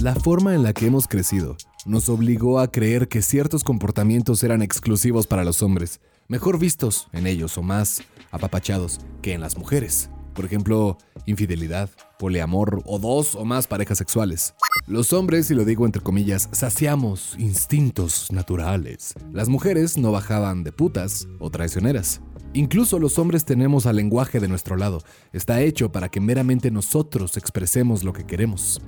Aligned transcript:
La 0.00 0.14
forma 0.14 0.54
en 0.54 0.62
la 0.62 0.72
que 0.72 0.86
hemos 0.86 1.08
crecido 1.08 1.56
nos 1.84 2.08
obligó 2.08 2.60
a 2.60 2.70
creer 2.70 3.08
que 3.08 3.20
ciertos 3.20 3.64
comportamientos 3.64 4.44
eran 4.44 4.62
exclusivos 4.62 5.26
para 5.26 5.42
los 5.42 5.60
hombres, 5.60 6.00
mejor 6.28 6.60
vistos 6.60 7.08
en 7.12 7.26
ellos 7.26 7.58
o 7.58 7.64
más 7.64 8.02
apapachados 8.30 9.00
que 9.22 9.32
en 9.32 9.40
las 9.40 9.58
mujeres. 9.58 10.08
Por 10.34 10.44
ejemplo, 10.44 10.98
infidelidad, 11.26 11.90
poliamor 12.16 12.80
o 12.86 13.00
dos 13.00 13.34
o 13.34 13.44
más 13.44 13.66
parejas 13.66 13.98
sexuales. 13.98 14.54
Los 14.86 15.12
hombres, 15.12 15.50
y 15.50 15.54
lo 15.54 15.64
digo 15.64 15.84
entre 15.84 16.00
comillas, 16.00 16.48
saciamos 16.52 17.34
instintos 17.36 18.30
naturales. 18.30 19.14
Las 19.32 19.48
mujeres 19.48 19.98
no 19.98 20.12
bajaban 20.12 20.62
de 20.62 20.70
putas 20.70 21.26
o 21.40 21.50
traicioneras. 21.50 22.20
Incluso 22.54 23.00
los 23.00 23.18
hombres 23.18 23.44
tenemos 23.44 23.84
al 23.86 23.96
lenguaje 23.96 24.38
de 24.38 24.46
nuestro 24.46 24.76
lado. 24.76 25.02
Está 25.32 25.60
hecho 25.60 25.90
para 25.90 26.08
que 26.08 26.20
meramente 26.20 26.70
nosotros 26.70 27.36
expresemos 27.36 28.04
lo 28.04 28.12
que 28.12 28.24
queremos. 28.24 28.80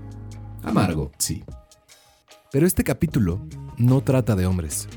Amargo, 0.62 1.10
sí. 1.18 1.42
Pero 2.52 2.66
este 2.66 2.84
capítulo 2.84 3.40
no 3.78 4.02
trata 4.02 4.36
de 4.36 4.46
hombres. 4.46 4.88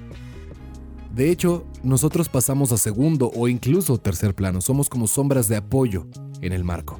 De 1.14 1.30
hecho, 1.30 1.66
nosotros 1.84 2.28
pasamos 2.28 2.72
a 2.72 2.78
segundo 2.78 3.32
o 3.36 3.48
incluso 3.48 4.00
tercer 4.00 4.34
plano, 4.34 4.62
somos 4.62 4.90
como 4.90 5.06
sombras 5.06 5.48
de 5.48 5.58
apoyo 5.58 6.08
en 6.42 6.54
el 6.54 6.64
marco. 6.64 7.00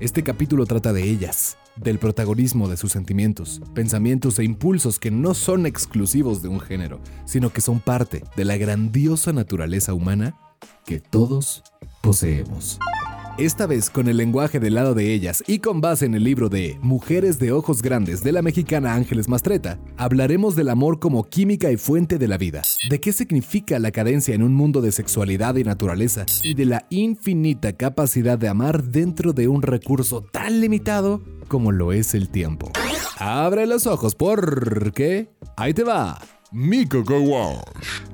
Este 0.00 0.22
capítulo 0.22 0.66
trata 0.66 0.92
de 0.92 1.04
ellas, 1.04 1.56
del 1.76 1.98
protagonismo 1.98 2.68
de 2.68 2.76
sus 2.76 2.92
sentimientos, 2.92 3.62
pensamientos 3.74 4.38
e 4.38 4.44
impulsos 4.44 4.98
que 4.98 5.10
no 5.10 5.32
son 5.32 5.64
exclusivos 5.64 6.42
de 6.42 6.48
un 6.48 6.60
género, 6.60 7.00
sino 7.24 7.50
que 7.50 7.62
son 7.62 7.80
parte 7.80 8.22
de 8.36 8.44
la 8.44 8.58
grandiosa 8.58 9.32
naturaleza 9.32 9.94
humana 9.94 10.36
que 10.84 11.00
todos 11.00 11.62
poseemos. 12.02 12.78
Esta 13.36 13.66
vez 13.66 13.90
con 13.90 14.06
el 14.06 14.16
lenguaje 14.16 14.60
del 14.60 14.74
lado 14.74 14.94
de 14.94 15.12
ellas 15.12 15.42
y 15.48 15.58
con 15.58 15.80
base 15.80 16.06
en 16.06 16.14
el 16.14 16.22
libro 16.22 16.48
de 16.48 16.78
Mujeres 16.82 17.40
de 17.40 17.50
Ojos 17.50 17.82
Grandes 17.82 18.22
de 18.22 18.30
la 18.30 18.42
mexicana 18.42 18.94
Ángeles 18.94 19.28
Mastreta, 19.28 19.80
hablaremos 19.96 20.54
del 20.54 20.68
amor 20.68 21.00
como 21.00 21.24
química 21.24 21.72
y 21.72 21.76
fuente 21.76 22.16
de 22.18 22.28
la 22.28 22.38
vida, 22.38 22.62
de 22.88 23.00
qué 23.00 23.12
significa 23.12 23.80
la 23.80 23.90
cadencia 23.90 24.36
en 24.36 24.44
un 24.44 24.54
mundo 24.54 24.80
de 24.80 24.92
sexualidad 24.92 25.56
y 25.56 25.64
naturaleza, 25.64 26.26
y 26.44 26.54
de 26.54 26.64
la 26.64 26.86
infinita 26.90 27.72
capacidad 27.72 28.38
de 28.38 28.46
amar 28.46 28.84
dentro 28.84 29.32
de 29.32 29.48
un 29.48 29.62
recurso 29.62 30.22
tan 30.22 30.60
limitado 30.60 31.20
como 31.48 31.72
lo 31.72 31.92
es 31.92 32.14
el 32.14 32.28
tiempo. 32.28 32.70
Abre 33.18 33.66
los 33.66 33.88
ojos 33.88 34.14
porque 34.14 35.28
ahí 35.56 35.74
te 35.74 35.82
va. 35.82 36.20
Mi 36.52 36.86
Coco 36.86 37.18
Wash. 37.18 38.13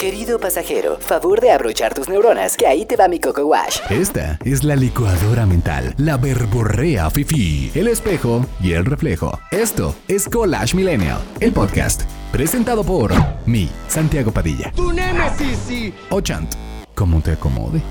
Querido 0.00 0.40
pasajero, 0.40 0.96
favor 0.98 1.42
de 1.42 1.50
abrochar 1.50 1.92
tus 1.92 2.08
neuronas, 2.08 2.56
que 2.56 2.66
ahí 2.66 2.86
te 2.86 2.96
va 2.96 3.06
mi 3.06 3.20
Coco 3.20 3.44
Wash. 3.44 3.80
Esta 3.90 4.38
es 4.46 4.64
la 4.64 4.74
licuadora 4.74 5.44
mental, 5.44 5.94
la 5.98 6.16
verborrea 6.16 7.10
fifi, 7.10 7.70
el 7.74 7.86
espejo 7.86 8.46
y 8.62 8.72
el 8.72 8.86
reflejo. 8.86 9.38
Esto 9.50 9.94
es 10.08 10.26
Collage 10.26 10.74
Millennial, 10.74 11.20
el 11.40 11.52
podcast, 11.52 12.04
presentado 12.32 12.82
por 12.82 13.12
mi 13.44 13.68
Santiago 13.88 14.32
Padilla. 14.32 14.72
¡Tu 14.74 14.90
némesis, 14.90 15.58
sí! 15.68 15.92
O 16.08 16.22
Chant, 16.22 16.50
como 16.94 17.20
te 17.20 17.32
acomode. 17.32 17.82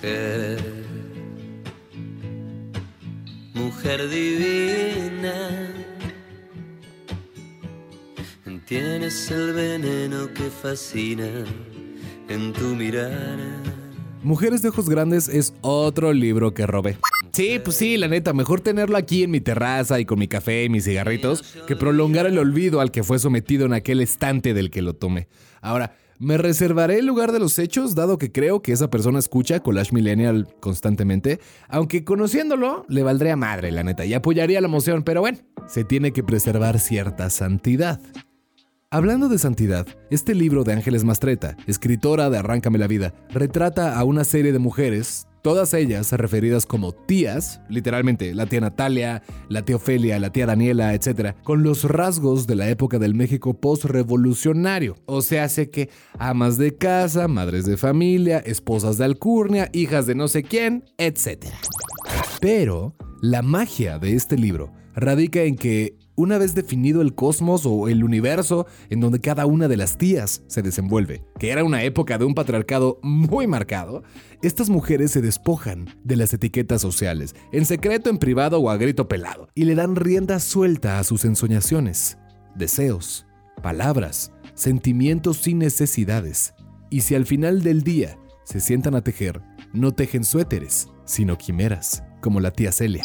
Mujer, 0.00 0.62
mujer 3.52 4.08
divina 4.08 5.87
Tienes 8.68 9.30
el 9.30 9.54
veneno 9.54 10.30
que 10.34 10.50
fascina 10.50 11.26
en 12.28 12.52
tu 12.52 12.74
mirada. 12.74 13.62
Mujeres 14.22 14.60
de 14.60 14.68
Ojos 14.68 14.90
Grandes 14.90 15.26
es 15.26 15.54
otro 15.62 16.12
libro 16.12 16.52
que 16.52 16.66
robé. 16.66 16.98
Sí, 17.32 17.58
pues 17.64 17.76
sí, 17.76 17.96
la 17.96 18.08
neta, 18.08 18.34
mejor 18.34 18.60
tenerlo 18.60 18.98
aquí 18.98 19.22
en 19.22 19.30
mi 19.30 19.40
terraza 19.40 19.98
y 20.00 20.04
con 20.04 20.18
mi 20.18 20.28
café 20.28 20.64
y 20.64 20.68
mis 20.68 20.84
cigarritos 20.84 21.56
que 21.66 21.76
prolongar 21.76 22.26
el 22.26 22.36
olvido 22.36 22.82
al 22.82 22.90
que 22.90 23.02
fue 23.02 23.18
sometido 23.18 23.64
en 23.64 23.72
aquel 23.72 24.02
estante 24.02 24.52
del 24.52 24.70
que 24.70 24.82
lo 24.82 24.92
tomé. 24.92 25.28
Ahora, 25.62 25.96
me 26.18 26.36
reservaré 26.36 26.98
el 26.98 27.06
lugar 27.06 27.32
de 27.32 27.38
los 27.38 27.58
hechos, 27.58 27.94
dado 27.94 28.18
que 28.18 28.32
creo 28.32 28.60
que 28.60 28.72
esa 28.72 28.90
persona 28.90 29.18
escucha 29.18 29.60
Collage 29.60 29.94
Millennial 29.94 30.46
constantemente, 30.60 31.40
aunque 31.68 32.04
conociéndolo 32.04 32.84
le 32.90 33.02
valdría 33.02 33.34
madre, 33.34 33.72
la 33.72 33.82
neta, 33.82 34.04
y 34.04 34.12
apoyaría 34.12 34.60
la 34.60 34.68
moción, 34.68 35.04
pero 35.04 35.22
bueno, 35.22 35.38
se 35.66 35.84
tiene 35.84 36.12
que 36.12 36.22
preservar 36.22 36.78
cierta 36.78 37.30
santidad. 37.30 37.98
Hablando 38.90 39.28
de 39.28 39.36
santidad, 39.36 39.86
este 40.10 40.34
libro 40.34 40.64
de 40.64 40.72
Ángeles 40.72 41.04
Mastreta, 41.04 41.58
escritora 41.66 42.30
de 42.30 42.38
Arráncame 42.38 42.78
la 42.78 42.86
Vida, 42.86 43.12
retrata 43.28 43.98
a 43.98 44.04
una 44.04 44.24
serie 44.24 44.50
de 44.50 44.58
mujeres, 44.58 45.26
todas 45.42 45.74
ellas 45.74 46.10
referidas 46.12 46.64
como 46.64 46.92
tías, 46.92 47.60
literalmente 47.68 48.34
la 48.34 48.46
tía 48.46 48.62
Natalia, 48.62 49.22
la 49.50 49.62
tía 49.62 49.76
Ofelia, 49.76 50.18
la 50.18 50.32
tía 50.32 50.46
Daniela, 50.46 50.94
etc., 50.94 51.36
con 51.44 51.62
los 51.62 51.84
rasgos 51.84 52.46
de 52.46 52.54
la 52.54 52.70
época 52.70 52.98
del 52.98 53.14
México 53.14 53.60
post-revolucionario. 53.60 54.96
O 55.04 55.20
sea, 55.20 55.44
hace 55.44 55.68
que 55.68 55.90
amas 56.18 56.56
de 56.56 56.74
casa, 56.74 57.28
madres 57.28 57.66
de 57.66 57.76
familia, 57.76 58.38
esposas 58.38 58.96
de 58.96 59.04
alcurnia, 59.04 59.68
hijas 59.74 60.06
de 60.06 60.14
no 60.14 60.28
sé 60.28 60.44
quién, 60.44 60.84
etc. 60.96 61.44
Pero 62.40 62.96
la 63.20 63.42
magia 63.42 63.98
de 63.98 64.14
este 64.14 64.38
libro 64.38 64.72
radica 64.94 65.42
en 65.42 65.56
que 65.56 66.07
una 66.18 66.36
vez 66.36 66.54
definido 66.54 67.00
el 67.00 67.14
cosmos 67.14 67.64
o 67.64 67.88
el 67.88 68.02
universo 68.02 68.66
en 68.90 68.98
donde 69.00 69.20
cada 69.20 69.46
una 69.46 69.68
de 69.68 69.76
las 69.76 69.96
tías 69.96 70.42
se 70.48 70.62
desenvuelve, 70.62 71.22
que 71.38 71.50
era 71.50 71.62
una 71.62 71.84
época 71.84 72.18
de 72.18 72.24
un 72.24 72.34
patriarcado 72.34 72.98
muy 73.02 73.46
marcado, 73.46 74.02
estas 74.42 74.68
mujeres 74.68 75.12
se 75.12 75.22
despojan 75.22 75.86
de 76.02 76.16
las 76.16 76.34
etiquetas 76.34 76.82
sociales, 76.82 77.36
en 77.52 77.64
secreto, 77.64 78.10
en 78.10 78.18
privado 78.18 78.58
o 78.58 78.68
a 78.68 78.76
grito 78.76 79.06
pelado, 79.06 79.48
y 79.54 79.64
le 79.64 79.76
dan 79.76 79.94
rienda 79.94 80.40
suelta 80.40 80.98
a 80.98 81.04
sus 81.04 81.24
ensoñaciones, 81.24 82.18
deseos, 82.56 83.24
palabras, 83.62 84.32
sentimientos 84.54 85.36
sin 85.36 85.58
necesidades. 85.58 86.52
Y 86.90 87.02
si 87.02 87.14
al 87.14 87.26
final 87.26 87.62
del 87.62 87.84
día 87.84 88.18
se 88.42 88.58
sientan 88.58 88.96
a 88.96 89.02
tejer, 89.02 89.40
no 89.72 89.92
tejen 89.92 90.24
suéteres, 90.24 90.88
sino 91.04 91.38
quimeras, 91.38 92.02
como 92.20 92.40
la 92.40 92.50
tía 92.50 92.72
Celia. 92.72 93.04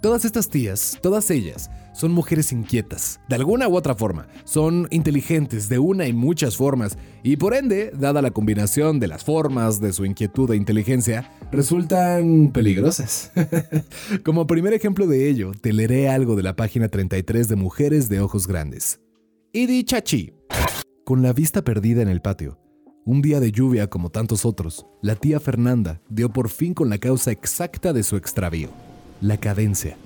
Todas 0.00 0.24
estas 0.24 0.48
tías, 0.48 0.96
todas 1.02 1.28
ellas, 1.30 1.70
son 1.92 2.12
mujeres 2.12 2.52
inquietas, 2.52 3.20
de 3.28 3.34
alguna 3.34 3.66
u 3.66 3.76
otra 3.76 3.96
forma. 3.96 4.28
Son 4.44 4.86
inteligentes 4.90 5.68
de 5.68 5.80
una 5.80 6.06
y 6.06 6.12
muchas 6.12 6.56
formas, 6.56 6.96
y 7.24 7.36
por 7.36 7.52
ende, 7.52 7.90
dada 7.98 8.22
la 8.22 8.30
combinación 8.30 9.00
de 9.00 9.08
las 9.08 9.24
formas 9.24 9.80
de 9.80 9.92
su 9.92 10.04
inquietud 10.04 10.52
e 10.52 10.56
inteligencia, 10.56 11.32
resultan 11.50 12.52
peligrosas. 12.52 13.32
Como 14.24 14.46
primer 14.46 14.72
ejemplo 14.72 15.08
de 15.08 15.28
ello, 15.28 15.50
te 15.60 15.72
leeré 15.72 16.08
algo 16.08 16.36
de 16.36 16.44
la 16.44 16.54
página 16.54 16.88
33 16.88 17.48
de 17.48 17.56
Mujeres 17.56 18.08
de 18.08 18.20
Ojos 18.20 18.46
Grandes. 18.46 19.00
Y 19.52 19.82
Chachi. 19.82 20.32
Con 21.04 21.22
la 21.22 21.32
vista 21.32 21.62
perdida 21.62 22.02
en 22.02 22.08
el 22.08 22.20
patio, 22.20 22.60
un 23.04 23.22
día 23.22 23.40
de 23.40 23.50
lluvia 23.50 23.88
como 23.88 24.10
tantos 24.10 24.44
otros, 24.44 24.86
la 25.02 25.16
tía 25.16 25.40
Fernanda 25.40 26.02
dio 26.08 26.30
por 26.30 26.50
fin 26.50 26.74
con 26.74 26.90
la 26.90 26.98
causa 26.98 27.32
exacta 27.32 27.92
de 27.92 28.02
su 28.02 28.16
extravío, 28.16 28.68
la 29.20 29.36
cadencia. 29.36 29.96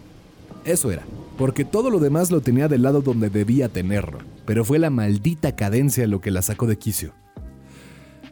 Eso 0.65 0.93
era, 0.93 1.03
porque 1.39 1.65
todo 1.65 1.91
lo 1.91 1.99
demás 1.99 2.31
lo 2.31 2.41
tenía 2.41 2.69
del 2.69 2.83
lado 2.83 3.03
donde 3.03 3.31
debía 3.31 3.69
tenerlo, 3.69 4.19
pero 4.47 4.65
fue 4.65 4.79
la 4.79 4.91
maldita 4.91 5.57
cadencia 5.57 6.07
lo 6.07 6.21
que 6.21 6.31
la 6.31 6.43
sacó 6.43 6.67
de 6.67 6.79
quicio. 6.79 7.15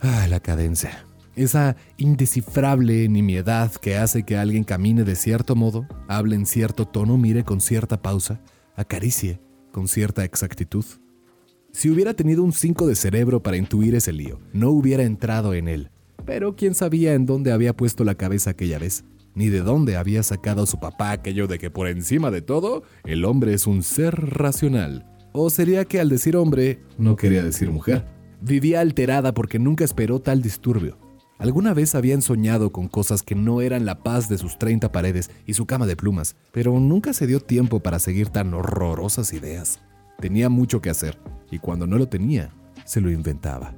Ah, 0.01 0.27
la 0.29 0.41
cadencia. 0.41 1.05
Esa 1.37 1.77
indescifrable 1.97 3.09
nimiedad 3.09 3.73
que 3.73 3.97
hace 3.97 4.25
que 4.25 4.37
alguien 4.37 4.65
camine 4.65 5.05
de 5.05 5.17
cierto 5.17 5.57
modo, 5.57 5.87
hable 6.09 6.37
en 6.37 6.47
cierto 6.47 6.87
tono, 6.87 7.17
mire 7.17 7.45
con 7.45 7.61
cierta 7.61 8.01
pausa, 8.03 8.41
acaricie 8.77 9.41
con 9.73 9.89
cierta 9.89 10.25
exactitud. 10.25 10.85
Si 11.73 11.89
hubiera 11.89 12.15
tenido 12.15 12.43
un 12.43 12.53
5 12.53 12.87
de 12.87 12.97
cerebro 12.97 13.43
para 13.43 13.57
intuir 13.57 13.95
ese 13.95 14.13
lío, 14.13 14.41
no 14.53 14.71
hubiera 14.71 15.05
entrado 15.05 15.55
en 15.55 15.69
él. 15.69 15.91
Pero 16.27 16.57
quién 16.57 16.75
sabía 16.75 17.15
en 17.15 17.27
dónde 17.27 17.53
había 17.53 17.77
puesto 17.77 18.05
la 18.05 18.17
cabeza 18.17 18.51
aquella 18.51 18.79
vez, 18.79 19.05
ni 19.35 19.49
de 19.49 19.61
dónde 19.61 19.97
había 19.97 20.23
sacado 20.23 20.67
su 20.67 20.79
papá 20.81 21.13
aquello 21.13 21.47
de 21.47 21.59
que 21.59 21.71
por 21.71 21.89
encima 21.89 22.31
de 22.31 22.43
todo, 22.43 22.83
el 23.05 23.25
hombre 23.25 23.55
es 23.55 23.67
un 23.67 23.83
ser 23.83 24.15
racional. 24.15 25.07
O 25.33 25.51
sería 25.51 25.85
que 25.85 26.01
al 26.01 26.09
decir 26.09 26.37
hombre, 26.37 26.81
no 26.99 27.17
quería 27.17 27.43
decir 27.43 27.71
mujer. 27.71 28.05
Vivía 28.41 28.81
alterada 28.81 29.33
porque 29.33 29.59
nunca 29.59 29.85
esperó 29.85 30.21
tal 30.21 30.43
disturbio. 30.43 30.99
Alguna 31.39 31.73
vez 31.73 31.95
habían 31.95 32.21
soñado 32.21 32.71
con 32.71 32.89
cosas 32.89 33.23
que 33.23 33.35
no 33.35 33.63
eran 33.63 33.87
la 33.87 34.03
paz 34.03 34.29
de 34.29 34.37
sus 34.37 34.59
30 34.59 34.93
paredes 34.93 35.31
y 35.47 35.55
su 35.55 35.65
cama 35.65 35.87
de 35.87 35.97
plumas, 35.97 36.37
pero 36.53 36.79
nunca 36.79 37.15
se 37.15 37.27
dio 37.27 37.41
tiempo 37.41 37.81
para 37.81 37.99
seguir 37.99 38.29
tan 38.29 38.53
horrorosas 38.53 39.33
ideas. 39.33 39.81
Tenía 40.19 40.51
mucho 40.51 40.83
que 40.83 40.91
hacer, 40.91 41.19
y 41.51 41.59
cuando 41.59 41.87
no 41.87 41.97
lo 41.97 42.09
tenía, 42.09 42.53
se 42.85 43.01
lo 43.01 43.11
inventaba. 43.11 43.75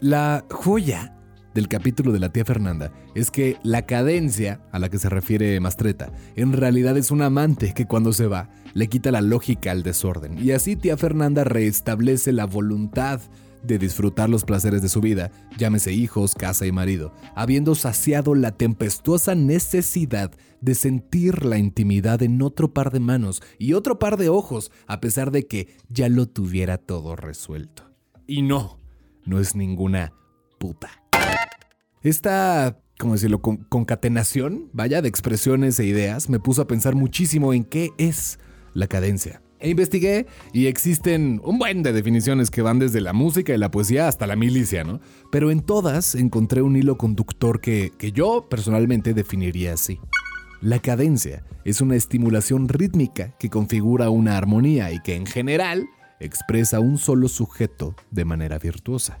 La 0.00 0.44
joya 0.50 1.16
del 1.54 1.68
capítulo 1.68 2.12
de 2.12 2.20
la 2.20 2.30
tía 2.30 2.44
Fernanda 2.44 2.92
es 3.14 3.30
que 3.30 3.56
la 3.62 3.82
cadencia 3.82 4.60
a 4.72 4.78
la 4.78 4.88
que 4.88 4.98
se 4.98 5.08
refiere 5.08 5.58
Mastreta 5.60 6.12
en 6.36 6.52
realidad 6.52 6.96
es 6.96 7.10
un 7.10 7.22
amante 7.22 7.74
que 7.74 7.86
cuando 7.86 8.12
se 8.12 8.26
va 8.26 8.50
le 8.74 8.88
quita 8.88 9.10
la 9.10 9.20
lógica 9.20 9.70
al 9.72 9.82
desorden 9.82 10.38
y 10.38 10.52
así 10.52 10.76
tía 10.76 10.96
Fernanda 10.96 11.44
restablece 11.44 12.32
la 12.32 12.46
voluntad 12.46 13.20
de 13.62 13.78
disfrutar 13.78 14.28
los 14.28 14.44
placeres 14.44 14.82
de 14.82 14.88
su 14.88 15.00
vida, 15.00 15.30
llámese 15.58 15.92
hijos, 15.92 16.34
casa 16.34 16.66
y 16.66 16.72
marido, 16.72 17.12
habiendo 17.34 17.74
saciado 17.74 18.34
la 18.34 18.52
tempestuosa 18.52 19.34
necesidad 19.34 20.32
de 20.60 20.74
sentir 20.74 21.44
la 21.44 21.58
intimidad 21.58 22.22
en 22.22 22.40
otro 22.42 22.72
par 22.72 22.90
de 22.90 23.00
manos 23.00 23.42
y 23.58 23.74
otro 23.74 23.98
par 23.98 24.16
de 24.16 24.28
ojos, 24.28 24.70
a 24.86 25.00
pesar 25.00 25.30
de 25.30 25.46
que 25.46 25.68
ya 25.88 26.08
lo 26.08 26.26
tuviera 26.26 26.78
todo 26.78 27.16
resuelto. 27.16 27.84
Y 28.26 28.42
no, 28.42 28.78
no 29.24 29.40
es 29.40 29.54
ninguna 29.54 30.12
puta. 30.58 30.99
Esta, 32.02 32.78
¿cómo 32.98 33.12
decirlo?, 33.12 33.42
concatenación, 33.42 34.70
vaya, 34.72 35.02
de 35.02 35.08
expresiones 35.08 35.78
e 35.78 35.84
ideas, 35.84 36.30
me 36.30 36.40
puso 36.40 36.62
a 36.62 36.66
pensar 36.66 36.94
muchísimo 36.94 37.52
en 37.52 37.64
qué 37.64 37.90
es 37.98 38.38
la 38.72 38.86
cadencia. 38.86 39.42
E 39.58 39.68
investigué 39.68 40.26
y 40.54 40.66
existen 40.66 41.42
un 41.44 41.58
buen 41.58 41.82
de 41.82 41.92
definiciones 41.92 42.50
que 42.50 42.62
van 42.62 42.78
desde 42.78 43.02
la 43.02 43.12
música 43.12 43.54
y 43.54 43.58
la 43.58 43.70
poesía 43.70 44.08
hasta 44.08 44.26
la 44.26 44.34
milicia, 44.34 44.82
¿no? 44.82 45.00
Pero 45.30 45.50
en 45.50 45.60
todas 45.60 46.14
encontré 46.14 46.62
un 46.62 46.76
hilo 46.76 46.96
conductor 46.96 47.60
que, 47.60 47.92
que 47.98 48.12
yo 48.12 48.46
personalmente 48.48 49.12
definiría 49.12 49.74
así. 49.74 50.00
La 50.62 50.78
cadencia 50.78 51.44
es 51.66 51.82
una 51.82 51.96
estimulación 51.96 52.70
rítmica 52.70 53.36
que 53.38 53.50
configura 53.50 54.08
una 54.08 54.38
armonía 54.38 54.90
y 54.92 55.00
que 55.00 55.16
en 55.16 55.26
general 55.26 55.86
expresa 56.18 56.80
un 56.80 56.96
solo 56.96 57.28
sujeto 57.28 57.94
de 58.10 58.24
manera 58.24 58.58
virtuosa 58.58 59.18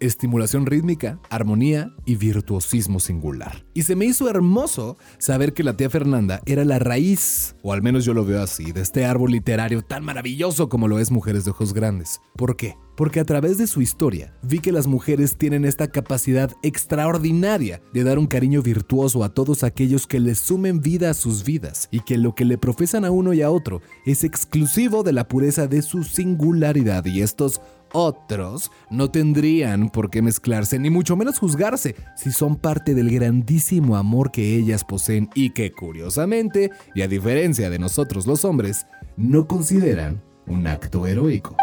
estimulación 0.00 0.66
rítmica, 0.66 1.20
armonía 1.30 1.94
y 2.04 2.16
virtuosismo 2.16 3.00
singular. 3.00 3.64
Y 3.74 3.82
se 3.82 3.96
me 3.96 4.06
hizo 4.06 4.28
hermoso 4.28 4.96
saber 5.18 5.52
que 5.52 5.62
la 5.62 5.76
tía 5.76 5.90
Fernanda 5.90 6.40
era 6.46 6.64
la 6.64 6.78
raíz, 6.78 7.54
o 7.62 7.72
al 7.72 7.82
menos 7.82 8.04
yo 8.04 8.14
lo 8.14 8.24
veo 8.24 8.42
así, 8.42 8.72
de 8.72 8.80
este 8.80 9.04
árbol 9.04 9.32
literario 9.32 9.82
tan 9.82 10.04
maravilloso 10.04 10.68
como 10.68 10.88
lo 10.88 10.98
es 10.98 11.10
Mujeres 11.10 11.44
de 11.44 11.52
Ojos 11.52 11.72
Grandes. 11.72 12.20
¿Por 12.36 12.56
qué? 12.56 12.76
Porque 12.96 13.20
a 13.20 13.24
través 13.24 13.56
de 13.56 13.66
su 13.66 13.80
historia 13.80 14.34
vi 14.42 14.58
que 14.58 14.72
las 14.72 14.86
mujeres 14.86 15.38
tienen 15.38 15.64
esta 15.64 15.88
capacidad 15.88 16.50
extraordinaria 16.62 17.80
de 17.94 18.04
dar 18.04 18.18
un 18.18 18.26
cariño 18.26 18.60
virtuoso 18.62 19.24
a 19.24 19.32
todos 19.32 19.64
aquellos 19.64 20.06
que 20.06 20.20
les 20.20 20.38
sumen 20.38 20.80
vida 20.80 21.08
a 21.08 21.14
sus 21.14 21.44
vidas 21.44 21.88
y 21.90 22.00
que 22.00 22.18
lo 22.18 22.34
que 22.34 22.44
le 22.44 22.58
profesan 22.58 23.06
a 23.06 23.10
uno 23.10 23.32
y 23.32 23.40
a 23.40 23.50
otro 23.50 23.80
es 24.04 24.22
exclusivo 24.22 25.02
de 25.02 25.12
la 25.12 25.28
pureza 25.28 25.66
de 25.66 25.80
su 25.80 26.04
singularidad 26.04 27.04
y 27.06 27.22
estos 27.22 27.62
otros 27.92 28.70
no 28.90 29.10
tendrían 29.10 29.90
por 29.90 30.10
qué 30.10 30.22
mezclarse 30.22 30.78
ni 30.78 30.90
mucho 30.90 31.16
menos 31.16 31.38
juzgarse 31.38 31.96
si 32.16 32.32
son 32.32 32.56
parte 32.56 32.94
del 32.94 33.10
grandísimo 33.10 33.96
amor 33.96 34.30
que 34.30 34.56
ellas 34.56 34.84
poseen 34.84 35.28
y 35.34 35.50
que 35.50 35.72
curiosamente, 35.72 36.70
y 36.94 37.02
a 37.02 37.08
diferencia 37.08 37.70
de 37.70 37.78
nosotros 37.78 38.26
los 38.26 38.44
hombres, 38.44 38.86
no 39.16 39.46
consideran 39.46 40.22
un 40.46 40.66
acto 40.66 41.06
heroico. 41.06 41.56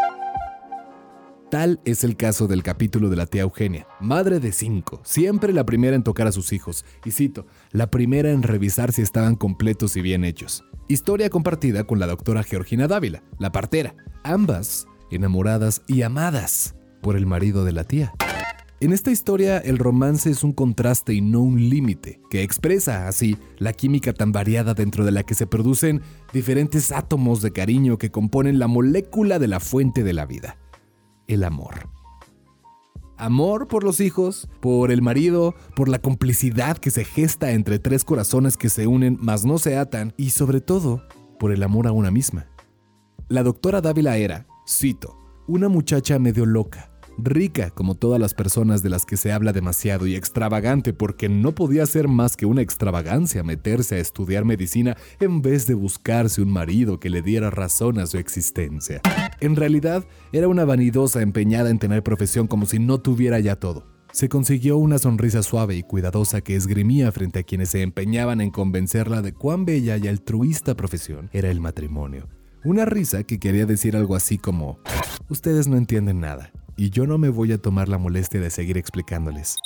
Tal 1.50 1.80
es 1.86 2.04
el 2.04 2.16
caso 2.16 2.46
del 2.46 2.62
capítulo 2.62 3.08
de 3.08 3.16
la 3.16 3.24
tía 3.24 3.40
Eugenia, 3.40 3.86
madre 4.00 4.38
de 4.38 4.52
cinco, 4.52 5.00
siempre 5.02 5.54
la 5.54 5.64
primera 5.64 5.96
en 5.96 6.02
tocar 6.02 6.26
a 6.26 6.32
sus 6.32 6.52
hijos, 6.52 6.84
y 7.06 7.10
cito, 7.10 7.46
la 7.70 7.90
primera 7.90 8.30
en 8.32 8.42
revisar 8.42 8.92
si 8.92 9.00
estaban 9.00 9.34
completos 9.34 9.96
y 9.96 10.02
bien 10.02 10.24
hechos. 10.24 10.62
Historia 10.88 11.30
compartida 11.30 11.84
con 11.84 12.00
la 12.00 12.06
doctora 12.06 12.42
Georgina 12.42 12.86
Dávila, 12.86 13.22
la 13.38 13.50
partera, 13.50 13.94
ambas 14.24 14.86
enamoradas 15.10 15.82
y 15.86 16.02
amadas 16.02 16.74
por 17.00 17.16
el 17.16 17.26
marido 17.26 17.64
de 17.64 17.72
la 17.72 17.84
tía. 17.84 18.12
En 18.80 18.92
esta 18.92 19.10
historia 19.10 19.58
el 19.58 19.76
romance 19.78 20.30
es 20.30 20.44
un 20.44 20.52
contraste 20.52 21.12
y 21.12 21.20
no 21.20 21.40
un 21.40 21.68
límite, 21.68 22.20
que 22.30 22.44
expresa 22.44 23.08
así 23.08 23.36
la 23.58 23.72
química 23.72 24.12
tan 24.12 24.30
variada 24.30 24.72
dentro 24.72 25.04
de 25.04 25.10
la 25.10 25.24
que 25.24 25.34
se 25.34 25.48
producen 25.48 26.00
diferentes 26.32 26.92
átomos 26.92 27.42
de 27.42 27.50
cariño 27.50 27.98
que 27.98 28.12
componen 28.12 28.60
la 28.60 28.68
molécula 28.68 29.40
de 29.40 29.48
la 29.48 29.58
fuente 29.58 30.04
de 30.04 30.12
la 30.12 30.26
vida, 30.26 30.58
el 31.26 31.42
amor. 31.42 31.88
Amor 33.16 33.66
por 33.66 33.82
los 33.82 33.98
hijos, 33.98 34.48
por 34.60 34.92
el 34.92 35.02
marido, 35.02 35.56
por 35.74 35.88
la 35.88 35.98
complicidad 35.98 36.78
que 36.78 36.92
se 36.92 37.04
gesta 37.04 37.50
entre 37.50 37.80
tres 37.80 38.04
corazones 38.04 38.56
que 38.56 38.68
se 38.68 38.86
unen 38.86 39.18
mas 39.20 39.44
no 39.44 39.58
se 39.58 39.76
atan 39.76 40.14
y 40.16 40.30
sobre 40.30 40.60
todo 40.60 41.02
por 41.40 41.50
el 41.50 41.64
amor 41.64 41.88
a 41.88 41.92
una 41.92 42.12
misma. 42.12 42.46
La 43.28 43.42
doctora 43.42 43.80
Dávila 43.80 44.18
era, 44.18 44.46
Cito, 44.70 45.16
una 45.46 45.70
muchacha 45.70 46.18
medio 46.18 46.44
loca, 46.44 46.90
rica 47.16 47.70
como 47.70 47.94
todas 47.94 48.20
las 48.20 48.34
personas 48.34 48.82
de 48.82 48.90
las 48.90 49.06
que 49.06 49.16
se 49.16 49.32
habla 49.32 49.54
demasiado 49.54 50.06
y 50.06 50.14
extravagante 50.14 50.92
porque 50.92 51.30
no 51.30 51.54
podía 51.54 51.86
ser 51.86 52.06
más 52.06 52.36
que 52.36 52.44
una 52.44 52.60
extravagancia 52.60 53.42
meterse 53.42 53.94
a 53.94 53.98
estudiar 53.98 54.44
medicina 54.44 54.94
en 55.20 55.40
vez 55.40 55.66
de 55.66 55.72
buscarse 55.72 56.42
un 56.42 56.50
marido 56.50 57.00
que 57.00 57.08
le 57.08 57.22
diera 57.22 57.48
razón 57.48 57.98
a 57.98 58.06
su 58.06 58.18
existencia. 58.18 59.00
En 59.40 59.56
realidad, 59.56 60.04
era 60.32 60.48
una 60.48 60.66
vanidosa 60.66 61.22
empeñada 61.22 61.70
en 61.70 61.78
tener 61.78 62.02
profesión 62.02 62.46
como 62.46 62.66
si 62.66 62.78
no 62.78 63.00
tuviera 63.00 63.40
ya 63.40 63.56
todo. 63.56 63.86
Se 64.12 64.28
consiguió 64.28 64.76
una 64.76 64.98
sonrisa 64.98 65.42
suave 65.42 65.76
y 65.76 65.82
cuidadosa 65.82 66.42
que 66.42 66.56
esgrimía 66.56 67.10
frente 67.10 67.38
a 67.38 67.42
quienes 67.42 67.70
se 67.70 67.80
empeñaban 67.80 68.42
en 68.42 68.50
convencerla 68.50 69.22
de 69.22 69.32
cuán 69.32 69.64
bella 69.64 69.96
y 69.96 70.08
altruista 70.08 70.76
profesión 70.76 71.30
era 71.32 71.50
el 71.50 71.58
matrimonio 71.58 72.28
una 72.64 72.84
risa 72.84 73.22
que 73.24 73.38
quería 73.38 73.66
decir 73.66 73.96
algo 73.96 74.16
así 74.16 74.38
como, 74.38 74.78
ustedes 75.28 75.68
no 75.68 75.76
entienden 75.76 76.20
nada, 76.20 76.52
y 76.76 76.90
yo 76.90 77.06
no 77.06 77.18
me 77.18 77.28
voy 77.28 77.52
a 77.52 77.58
tomar 77.58 77.88
la 77.88 77.98
molestia 77.98 78.40
de 78.40 78.50
seguir 78.50 78.76
explicándoles. 78.76 79.58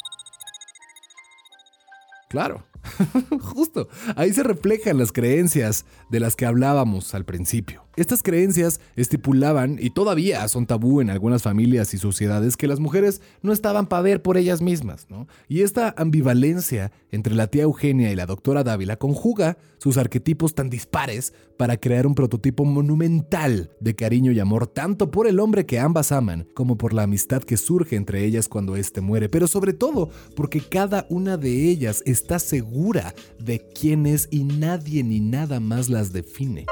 Claro, 2.28 2.64
justo, 3.40 3.88
ahí 4.16 4.32
se 4.32 4.42
reflejan 4.42 4.98
las 4.98 5.12
creencias 5.12 5.84
de 6.10 6.20
las 6.20 6.36
que 6.36 6.46
hablábamos 6.46 7.14
al 7.14 7.24
principio. 7.24 7.84
Estas 7.96 8.22
creencias 8.22 8.80
estipulaban, 8.96 9.78
y 9.78 9.90
todavía 9.90 10.46
son 10.48 10.66
tabú 10.66 11.00
en 11.00 11.10
algunas 11.10 11.42
familias 11.42 11.92
y 11.92 11.98
sociedades, 11.98 12.56
que 12.56 12.66
las 12.66 12.80
mujeres 12.80 13.20
no 13.42 13.52
estaban 13.52 13.86
para 13.86 14.02
ver 14.02 14.22
por 14.22 14.38
ellas 14.38 14.62
mismas, 14.62 15.06
¿no? 15.10 15.26
Y 15.46 15.60
esta 15.60 15.94
ambivalencia 15.98 16.90
entre 17.10 17.34
la 17.34 17.48
tía 17.48 17.64
Eugenia 17.64 18.10
y 18.10 18.16
la 18.16 18.24
doctora 18.24 18.64
Dávila 18.64 18.96
conjuga 18.96 19.58
sus 19.76 19.98
arquetipos 19.98 20.54
tan 20.54 20.70
dispares 20.70 21.34
para 21.58 21.76
crear 21.76 22.06
un 22.06 22.14
prototipo 22.14 22.64
monumental 22.64 23.70
de 23.80 23.94
cariño 23.94 24.32
y 24.32 24.40
amor 24.40 24.66
tanto 24.66 25.10
por 25.10 25.26
el 25.26 25.38
hombre 25.38 25.66
que 25.66 25.78
ambas 25.78 26.12
aman, 26.12 26.48
como 26.54 26.78
por 26.78 26.94
la 26.94 27.02
amistad 27.02 27.42
que 27.42 27.56
surge 27.56 27.96
entre 27.96 28.24
ellas 28.24 28.48
cuando 28.48 28.76
éste 28.76 29.00
muere, 29.00 29.28
pero 29.28 29.46
sobre 29.46 29.74
todo 29.74 30.08
porque 30.34 30.60
cada 30.60 31.06
una 31.10 31.36
de 31.36 31.68
ellas 31.68 32.02
está 32.06 32.38
segura 32.38 33.14
de 33.38 33.66
quién 33.78 34.06
es 34.06 34.28
y 34.30 34.44
nadie 34.44 35.02
ni 35.02 35.20
nada 35.20 35.60
más 35.60 35.90
las 35.90 36.12
define. 36.12 36.64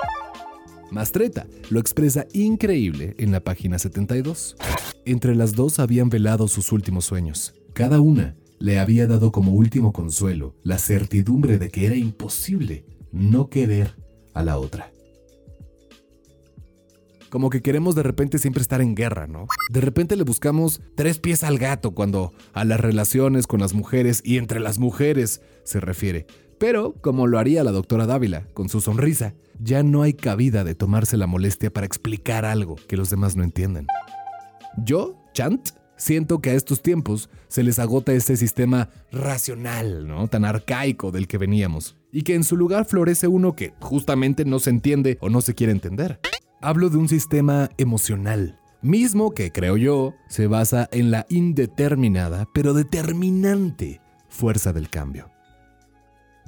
Mastreta 0.91 1.47
lo 1.71 1.79
expresa 1.79 2.27
increíble 2.33 3.15
en 3.19 3.31
la 3.31 3.41
página 3.41 3.79
72. 3.79 4.57
Entre 5.05 5.37
las 5.37 5.55
dos 5.55 5.79
habían 5.79 6.11
velado 6.11 6.49
sus 6.49 6.73
últimos 6.73 7.05
sueños. 7.05 7.55
Cada 7.75 8.01
una 8.01 8.37
le 8.59 8.79
había 8.79 9.07
dado 9.07 9.31
como 9.31 9.53
último 9.53 9.93
consuelo 9.93 10.57
la 10.63 10.79
certidumbre 10.79 11.59
de 11.59 11.71
que 11.71 11.87
era 11.87 11.95
imposible 11.95 12.85
no 13.13 13.49
querer 13.49 13.95
a 14.35 14.43
la 14.43 14.59
otra. 14.59 14.93
Como 17.31 17.49
que 17.49 17.63
queremos 17.63 17.95
de 17.95 18.03
repente 18.03 18.39
siempre 18.39 18.61
estar 18.61 18.81
en 18.81 18.97
guerra, 18.97 19.29
¿no? 19.29 19.47
De 19.71 19.81
repente 19.81 20.17
le 20.17 20.25
buscamos 20.25 20.81
tres 20.97 21.21
pies 21.21 21.45
al 21.45 21.59
gato 21.59 21.93
cuando 21.93 22.33
a 22.53 22.65
las 22.65 22.81
relaciones 22.81 23.47
con 23.47 23.61
las 23.61 23.73
mujeres 23.73 24.21
y 24.25 24.37
entre 24.37 24.59
las 24.59 24.81
mujeres 24.81 25.41
se 25.63 25.79
refiere. 25.79 26.27
Pero, 26.59 26.95
como 27.01 27.29
lo 27.29 27.39
haría 27.39 27.63
la 27.63 27.71
doctora 27.71 28.07
Dávila, 28.07 28.49
con 28.53 28.69
su 28.69 28.81
sonrisa, 28.81 29.35
ya 29.63 29.83
no 29.83 30.03
hay 30.03 30.15
cabida 30.15 30.65
de 30.65 30.75
tomarse 30.75 31.17
la 31.17 31.27
molestia 31.27 31.71
para 31.71 31.87
explicar 31.87 32.45
algo 32.45 32.77
que 32.89 32.97
los 32.97 33.11
demás 33.11 33.37
no 33.37 33.45
entienden. 33.45 33.87
Yo, 34.79 35.17
Chant, 35.35 35.71
siento 35.97 36.41
que 36.41 36.51
a 36.51 36.55
estos 36.55 36.83
tiempos 36.83 37.29
se 37.49 37.63
les 37.63 37.79
agota 37.79 38.13
ese 38.13 38.37
sistema 38.37 38.89
racional, 39.13 40.07
¿no? 40.07 40.29
Tan 40.29 40.45
arcaico 40.45 41.11
del 41.11 41.29
que 41.29 41.39
veníamos. 41.39 41.97
Y 42.11 42.23
que 42.23 42.35
en 42.35 42.45
su 42.45 42.57
lugar 42.57 42.87
florece 42.87 43.29
uno 43.29 43.55
que 43.55 43.75
justamente 43.81 44.45
no 44.45 44.59
se 44.59 44.71
entiende 44.71 45.19
o 45.21 45.29
no 45.29 45.41
se 45.43 45.55
quiere 45.55 45.73
entender. 45.73 46.21
Hablo 46.63 46.89
de 46.91 46.99
un 46.99 47.09
sistema 47.09 47.71
emocional, 47.79 48.59
mismo 48.83 49.33
que, 49.33 49.53
creo 49.53 49.77
yo, 49.77 50.15
se 50.29 50.47
basa 50.47 50.89
en 50.93 51.11
la 51.11 51.27
indeterminada, 51.29 52.49
pero 52.53 52.75
determinante 52.75 54.01
fuerza 54.29 54.73
del 54.73 54.89
cambio. 54.89 55.31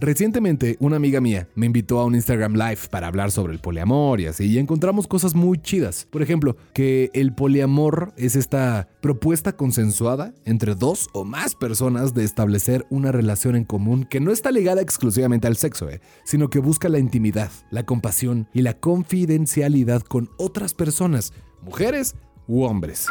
Recientemente, 0.02 0.76
una 0.80 0.96
amiga 0.96 1.20
mía 1.20 1.48
me 1.54 1.66
invitó 1.66 2.00
a 2.00 2.04
un 2.04 2.16
Instagram 2.16 2.54
Live 2.54 2.88
para 2.90 3.06
hablar 3.06 3.30
sobre 3.30 3.52
el 3.52 3.60
poliamor 3.60 4.20
y 4.20 4.26
así, 4.26 4.46
y 4.46 4.58
encontramos 4.58 5.06
cosas 5.06 5.36
muy 5.36 5.58
chidas. 5.58 6.08
Por 6.10 6.22
ejemplo, 6.22 6.56
que 6.74 7.12
el 7.14 7.32
poliamor 7.32 8.12
es 8.16 8.34
esta 8.34 8.88
propuesta 9.00 9.52
consensuada 9.56 10.34
entre 10.44 10.74
dos 10.74 11.08
o 11.12 11.24
más 11.24 11.54
personas 11.54 12.14
de 12.14 12.24
establecer 12.24 12.84
una 12.90 13.12
relación 13.12 13.54
en 13.54 13.62
común 13.62 14.02
que 14.02 14.18
no 14.18 14.32
está 14.32 14.50
ligada 14.50 14.82
exclusivamente 14.82 15.46
al 15.46 15.56
sexo, 15.56 15.88
¿eh? 15.88 16.00
sino 16.24 16.50
que 16.50 16.58
busca 16.58 16.88
la 16.88 16.98
intimidad, 16.98 17.52
la 17.70 17.86
compasión 17.86 18.48
y 18.52 18.62
la 18.62 18.74
confidencialidad 18.80 20.02
con 20.02 20.30
otras 20.36 20.74
personas, 20.74 21.32
mujeres 21.62 22.16
u 22.48 22.64
hombres. 22.64 23.06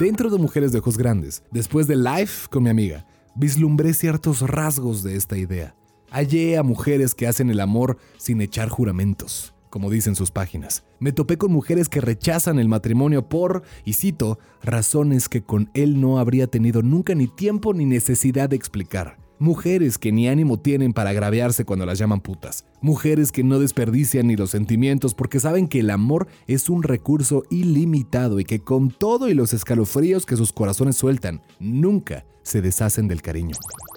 Dentro 0.00 0.30
de 0.30 0.38
Mujeres 0.38 0.72
de 0.72 0.78
Ojos 0.78 0.96
Grandes, 0.96 1.42
después 1.50 1.86
del 1.86 2.02
live 2.02 2.30
con 2.48 2.62
mi 2.62 2.70
amiga, 2.70 3.04
vislumbré 3.36 3.92
ciertos 3.92 4.40
rasgos 4.40 5.02
de 5.02 5.14
esta 5.14 5.36
idea. 5.36 5.77
Hallé 6.10 6.56
a 6.56 6.62
mujeres 6.62 7.14
que 7.14 7.26
hacen 7.26 7.50
el 7.50 7.60
amor 7.60 7.98
sin 8.16 8.40
echar 8.40 8.70
juramentos, 8.70 9.54
como 9.68 9.90
dicen 9.90 10.16
sus 10.16 10.30
páginas. 10.30 10.84
Me 11.00 11.12
topé 11.12 11.36
con 11.36 11.52
mujeres 11.52 11.88
que 11.90 12.00
rechazan 12.00 12.58
el 12.58 12.68
matrimonio 12.68 13.28
por, 13.28 13.62
y 13.84 13.92
cito, 13.92 14.38
razones 14.62 15.28
que 15.28 15.42
con 15.42 15.70
él 15.74 16.00
no 16.00 16.18
habría 16.18 16.46
tenido 16.46 16.82
nunca 16.82 17.14
ni 17.14 17.26
tiempo 17.28 17.74
ni 17.74 17.84
necesidad 17.84 18.48
de 18.48 18.56
explicar. 18.56 19.27
Mujeres 19.40 19.98
que 19.98 20.10
ni 20.10 20.28
ánimo 20.28 20.58
tienen 20.58 20.92
para 20.92 21.10
agraviarse 21.10 21.64
cuando 21.64 21.86
las 21.86 21.96
llaman 21.96 22.20
putas. 22.20 22.64
Mujeres 22.80 23.30
que 23.30 23.44
no 23.44 23.60
desperdician 23.60 24.26
ni 24.26 24.34
los 24.34 24.50
sentimientos 24.50 25.14
porque 25.14 25.38
saben 25.38 25.68
que 25.68 25.78
el 25.78 25.90
amor 25.90 26.26
es 26.48 26.68
un 26.68 26.82
recurso 26.82 27.44
ilimitado 27.48 28.40
y 28.40 28.44
que 28.44 28.58
con 28.58 28.90
todo 28.90 29.28
y 29.28 29.34
los 29.34 29.52
escalofríos 29.52 30.26
que 30.26 30.36
sus 30.36 30.52
corazones 30.52 30.96
sueltan, 30.96 31.40
nunca 31.60 32.24
se 32.42 32.62
deshacen 32.62 33.06
del 33.06 33.22
cariño. 33.22 33.54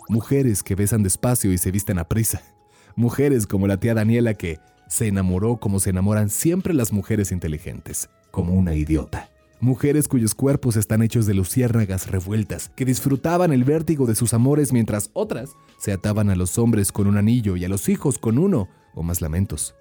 Mujeres 0.10 0.62
que 0.62 0.75
besan 0.75 1.01
despacio 1.01 1.51
y 1.51 1.57
se 1.57 1.71
visten 1.71 1.98
a 1.98 2.07
prisa. 2.07 2.43
Mujeres 2.95 3.48
como 3.48 3.65
la 3.65 3.77
tía 3.77 3.95
Daniela 3.95 4.36
que 4.36 4.60
se 4.88 5.07
enamoró 5.07 5.57
como 5.57 5.79
se 5.79 5.89
enamoran 5.89 6.29
siempre 6.29 6.75
las 6.75 6.93
mujeres 6.93 7.31
inteligentes, 7.31 8.12
como 8.29 8.53
una 8.53 8.75
idiota. 8.75 9.30
Mujeres 9.63 10.08
cuyos 10.08 10.34
cuerpos 10.34 10.75
están 10.75 11.03
hechos 11.03 11.27
de 11.27 11.36
luciérnagas 11.36 12.08
revueltas, 12.08 12.72
que 12.75 12.84
disfrutaban 12.84 13.53
el 13.53 13.63
vértigo 13.63 14.08
de 14.08 14.15
sus 14.15 14.34
amores 14.34 14.74
mientras 14.74 15.12
otras 15.13 15.51
se 15.77 15.91
ataban 15.91 16.32
a 16.32 16.36
los 16.36 16.58
hombres 16.58 16.91
con 16.91 17.06
un 17.06 17.15
anillo 17.15 17.56
y 17.56 17.63
a 17.63 17.70
los 17.70 17.88
hijos 17.88 18.18
con 18.18 18.39
uno 18.39 18.70
o 18.96 19.03
más 19.03 19.22
lamentos. 19.22 19.75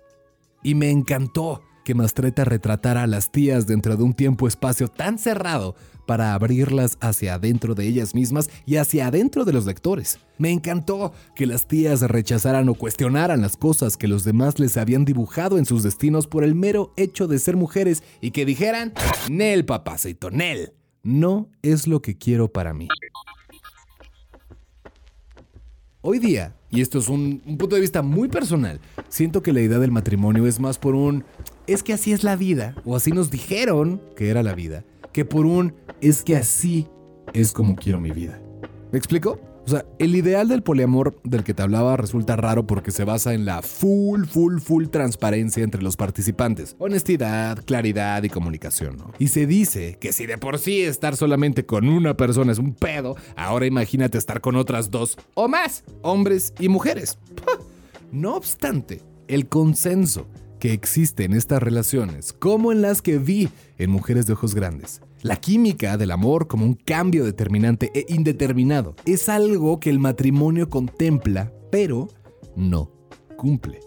Y 0.63 0.75
me 0.75 0.91
encantó 0.91 1.63
que 1.85 1.95
Mastreta 1.95 2.45
retratara 2.45 3.03
a 3.03 3.07
las 3.07 3.31
tías 3.31 3.67
dentro 3.67 3.97
de 3.97 4.03
un 4.03 4.15
tiempo-espacio 4.15 4.89
tan 4.89 5.19
cerrado 5.19 5.75
para 6.07 6.35
abrirlas 6.35 6.99
hacia 7.01 7.35
adentro 7.35 7.75
de 7.75 7.87
ellas 7.87 8.15
mismas 8.15 8.51
y 8.67 8.77
hacia 8.77 9.07
adentro 9.07 9.45
de 9.45 9.53
los 9.53 9.67
lectores. 9.67 10.19
Me 10.39 10.51
encantó 10.51 11.13
que 11.37 11.47
las 11.47 11.69
tías 11.69 12.01
rechazaran 12.01 12.69
o 12.69 12.75
cuestionaran 12.75 13.41
las 13.43 13.57
cosas 13.57 13.97
que 13.97 14.09
los 14.09 14.25
demás 14.25 14.59
les 14.59 14.77
habían 14.77 15.05
dibujado 15.05 15.57
en 15.57 15.67
sus 15.67 15.83
destinos 15.83 16.27
por 16.27 16.43
el 16.43 16.55
mero 16.55 16.93
hecho 16.97 17.29
de 17.29 17.39
ser 17.39 17.57
mujeres 17.57 18.03
y 18.21 18.33
que 18.33 18.45
dijeran, 18.45 18.93
Nel, 19.29 19.65
papacito, 19.65 20.31
Nel, 20.31 20.73
no 21.03 21.49
es 21.63 21.87
lo 21.87 22.03
que 22.03 22.17
quiero 22.17 22.53
para 22.53 22.75
mí. 22.75 22.89
Hoy 26.03 26.19
día, 26.19 26.57
y 26.71 26.81
esto 26.81 26.99
es 26.99 27.09
un, 27.09 27.41
punto 27.59 27.75
de 27.75 27.83
vista 27.83 28.01
muy 28.01 28.29
personal, 28.29 28.81
siento 29.11 29.43
que 29.43 29.53
la 29.53 29.61
idea 29.61 29.79
del 29.79 29.91
matrimonio 29.91 30.47
es 30.47 30.59
más 30.59 30.79
por 30.79 30.95
un 30.95 31.25
es 31.73 31.83
que 31.83 31.93
así 31.93 32.13
es 32.13 32.25
la 32.25 32.37
vida, 32.37 32.75
o 32.85 32.97
así 32.97 33.13
nos 33.13 33.31
dijeron 33.31 34.03
que 34.17 34.29
era 34.29 34.43
la 34.43 34.55
vida, 34.55 34.85
que 35.13 35.25
por 35.25 35.47
un 35.47 35.75
es 36.01 36.23
que 36.23 36.37
así 36.37 36.89
es 37.33 37.53
como 37.53 37.77
quiero 37.77 38.01
mi 38.01 38.11
vida. 38.11 38.41
¿Me 38.91 38.99
explico? 38.99 39.39
O 39.67 39.71
sea, 39.71 39.85
el 40.01 40.17
ideal 40.17 40.49
del 40.49 40.65
poliamor 40.65 41.21
del 41.23 41.45
que 41.45 41.55
te 41.55 41.63
hablaba 41.63 41.97
resulta 41.97 42.35
raro 42.35 42.67
porque 42.67 42.91
se 42.91 43.05
basa 43.05 43.35
en 43.35 43.45
la 43.45 43.63
full, 43.63 44.25
full, 44.25 44.59
full 44.59 44.87
transparencia 44.87 45.63
entre 45.63 45.83
los 45.83 45.97
participantes. 45.97 46.75
Honestidad, 46.79 47.63
claridad 47.65 48.23
y 48.25 48.31
comunicación. 48.31 48.97
Y 49.21 49.29
se 49.29 49.47
dice 49.47 49.97
que 50.01 50.13
si 50.13 50.27
de 50.27 50.39
por 50.39 50.59
sí 50.59 50.81
estar 50.81 51.15
solamente 51.15 51.67
con 51.67 51.89
una 51.89 52.17
persona 52.17 52.51
es 52.51 52.59
un 52.59 52.75
pedo, 52.75 53.17
ahora 53.37 53.67
imagínate 53.67 54.19
estar 54.19 54.41
con 54.41 54.57
otras 54.57 54.91
dos 54.91 55.17
o 55.35 55.47
más, 55.47 55.85
hombres 56.03 56.53
y 56.59 56.69
mujeres. 56.69 57.19
No 58.13 58.35
obstante, 58.35 59.03
el 59.29 59.47
consenso 59.47 60.27
que 60.61 60.73
existe 60.73 61.25
en 61.25 61.33
estas 61.33 61.61
relaciones, 61.61 62.33
como 62.33 62.71
en 62.71 62.83
las 62.83 63.03
que 63.03 63.19
vi 63.19 63.49
en 63.79 63.91
Mujeres 63.91 64.27
de 64.27 64.35
Ojos 64.35 64.55
Grandes. 64.55 65.01
La 65.23 65.37
química 65.37 65.97
del 65.97 66.13
amor 66.13 66.47
como 66.47 66.65
un 66.65 66.75
cambio 66.75 67.25
determinante 67.25 67.91
e 67.95 68.07
indeterminado 68.09 68.95
es 69.05 69.29
algo 69.29 69.81
que 69.81 69.91
el 69.91 69.99
matrimonio 69.99 70.71
contempla, 70.71 71.53
pero 71.73 72.09
no 72.55 72.93
cumple. 73.37 73.81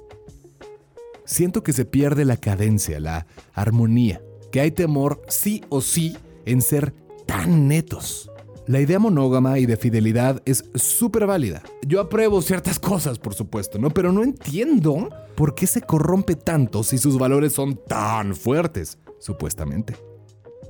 Siento 1.25 1.63
que 1.63 1.74
se 1.74 1.86
pierde 1.86 2.25
la 2.25 2.38
cadencia, 2.38 3.00
la 3.00 3.27
armonía, 3.53 4.22
que 4.51 4.60
hay 4.60 4.72
temor 4.72 5.22
sí 5.30 5.63
o 5.70 5.80
sí 5.80 6.18
en 6.46 6.62
ser 6.62 6.94
tan 7.25 7.68
netos. 7.68 8.30
La 8.65 8.79
idea 8.79 8.98
monógama 8.98 9.60
y 9.60 9.65
de 9.65 9.75
fidelidad 9.75 10.41
es 10.46 10.63
súper 10.75 11.27
válida. 11.27 11.63
Yo 11.86 12.00
apruebo 12.00 12.41
ciertas 12.41 12.79
cosas, 12.79 13.20
por 13.20 13.34
supuesto, 13.34 13.77
¿no? 13.77 13.89
Pero 13.89 14.13
no 14.13 14.24
entiendo 14.24 15.10
por 15.36 15.53
qué 15.53 15.67
se 15.67 15.82
corrompe 15.82 16.36
tanto 16.38 16.84
si 16.84 16.98
sus 16.98 17.17
valores 17.17 17.51
son 17.51 17.77
tan 17.88 18.34
fuertes, 18.36 19.00
supuestamente. 19.20 19.98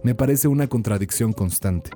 Me 0.02 0.16
parece 0.16 0.48
una 0.48 0.68
contradicción 0.68 1.34
constante. 1.34 1.92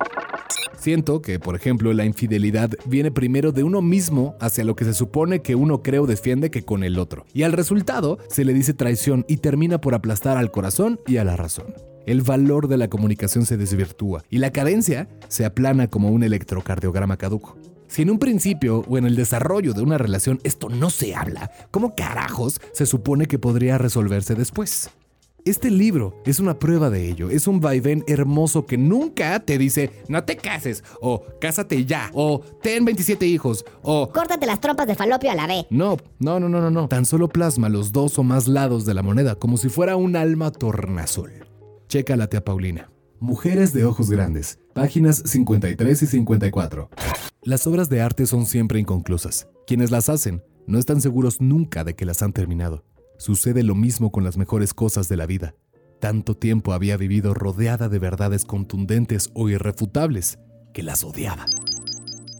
Siento 0.78 1.20
que, 1.20 1.40
por 1.40 1.56
ejemplo, 1.56 1.92
la 1.92 2.04
infidelidad 2.04 2.70
viene 2.84 3.10
primero 3.10 3.50
de 3.50 3.64
uno 3.64 3.82
mismo 3.82 4.36
hacia 4.38 4.62
lo 4.62 4.76
que 4.76 4.84
se 4.84 4.94
supone 4.94 5.42
que 5.42 5.56
uno 5.56 5.82
cree 5.82 5.98
o 5.98 6.06
defiende 6.06 6.52
que 6.52 6.62
con 6.62 6.84
el 6.84 7.00
otro. 7.00 7.26
Y 7.34 7.42
al 7.42 7.52
resultado 7.52 8.18
se 8.28 8.44
le 8.44 8.54
dice 8.54 8.72
traición 8.72 9.24
y 9.26 9.38
termina 9.38 9.80
por 9.80 9.96
aplastar 9.96 10.36
al 10.36 10.52
corazón 10.52 11.00
y 11.08 11.16
a 11.16 11.24
la 11.24 11.34
razón 11.34 11.74
el 12.08 12.22
valor 12.22 12.68
de 12.68 12.78
la 12.78 12.88
comunicación 12.88 13.44
se 13.44 13.58
desvirtúa 13.58 14.24
y 14.30 14.38
la 14.38 14.50
cadencia 14.50 15.10
se 15.28 15.44
aplana 15.44 15.88
como 15.88 16.08
un 16.08 16.22
electrocardiograma 16.22 17.18
caduco. 17.18 17.58
Si 17.86 18.00
en 18.00 18.08
un 18.10 18.18
principio 18.18 18.82
o 18.88 18.96
en 18.96 19.04
el 19.04 19.14
desarrollo 19.14 19.74
de 19.74 19.82
una 19.82 19.98
relación 19.98 20.40
esto 20.42 20.70
no 20.70 20.88
se 20.88 21.14
habla, 21.14 21.50
¿cómo 21.70 21.94
carajos 21.94 22.62
se 22.72 22.86
supone 22.86 23.26
que 23.26 23.38
podría 23.38 23.76
resolverse 23.76 24.34
después? 24.34 24.90
Este 25.44 25.70
libro 25.70 26.14
es 26.24 26.40
una 26.40 26.58
prueba 26.58 26.88
de 26.88 27.08
ello. 27.08 27.28
Es 27.28 27.46
un 27.46 27.60
vaivén 27.60 28.04
hermoso 28.06 28.64
que 28.64 28.78
nunca 28.78 29.40
te 29.40 29.58
dice 29.58 29.90
no 30.08 30.24
te 30.24 30.36
cases, 30.36 30.84
o 31.02 31.24
cásate 31.40 31.84
ya, 31.84 32.10
o 32.14 32.40
ten 32.62 32.86
27 32.86 33.26
hijos, 33.26 33.66
o 33.82 34.10
córtate 34.10 34.46
las 34.46 34.60
trompas 34.60 34.86
de 34.86 34.94
falopio 34.94 35.30
a 35.30 35.34
la 35.34 35.46
B. 35.46 35.66
No, 35.68 35.98
no, 36.18 36.40
no, 36.40 36.48
no, 36.48 36.62
no, 36.62 36.70
no. 36.70 36.88
Tan 36.88 37.04
solo 37.04 37.28
plasma 37.28 37.68
los 37.68 37.92
dos 37.92 38.18
o 38.18 38.22
más 38.22 38.48
lados 38.48 38.86
de 38.86 38.94
la 38.94 39.02
moneda 39.02 39.34
como 39.34 39.58
si 39.58 39.68
fuera 39.68 39.96
un 39.96 40.16
alma 40.16 40.50
tornasol. 40.50 41.47
Checa 41.88 42.16
la 42.16 42.26
tía 42.26 42.44
Paulina. 42.44 42.90
Mujeres 43.18 43.72
de 43.72 43.86
ojos 43.86 44.10
grandes, 44.10 44.58
páginas 44.74 45.22
53 45.24 46.02
y 46.02 46.06
54. 46.06 46.90
Las 47.42 47.66
obras 47.66 47.88
de 47.88 48.02
arte 48.02 48.26
son 48.26 48.44
siempre 48.44 48.78
inconclusas. 48.78 49.48
Quienes 49.66 49.90
las 49.90 50.10
hacen 50.10 50.42
no 50.66 50.78
están 50.78 51.00
seguros 51.00 51.40
nunca 51.40 51.84
de 51.84 51.96
que 51.96 52.04
las 52.04 52.22
han 52.22 52.34
terminado. 52.34 52.84
Sucede 53.16 53.62
lo 53.62 53.74
mismo 53.74 54.12
con 54.12 54.22
las 54.22 54.36
mejores 54.36 54.74
cosas 54.74 55.08
de 55.08 55.16
la 55.16 55.24
vida. 55.24 55.54
Tanto 55.98 56.36
tiempo 56.36 56.74
había 56.74 56.98
vivido 56.98 57.32
rodeada 57.32 57.88
de 57.88 57.98
verdades 57.98 58.44
contundentes 58.44 59.30
o 59.32 59.48
irrefutables 59.48 60.38
que 60.74 60.82
las 60.82 61.02
odiaba. 61.04 61.46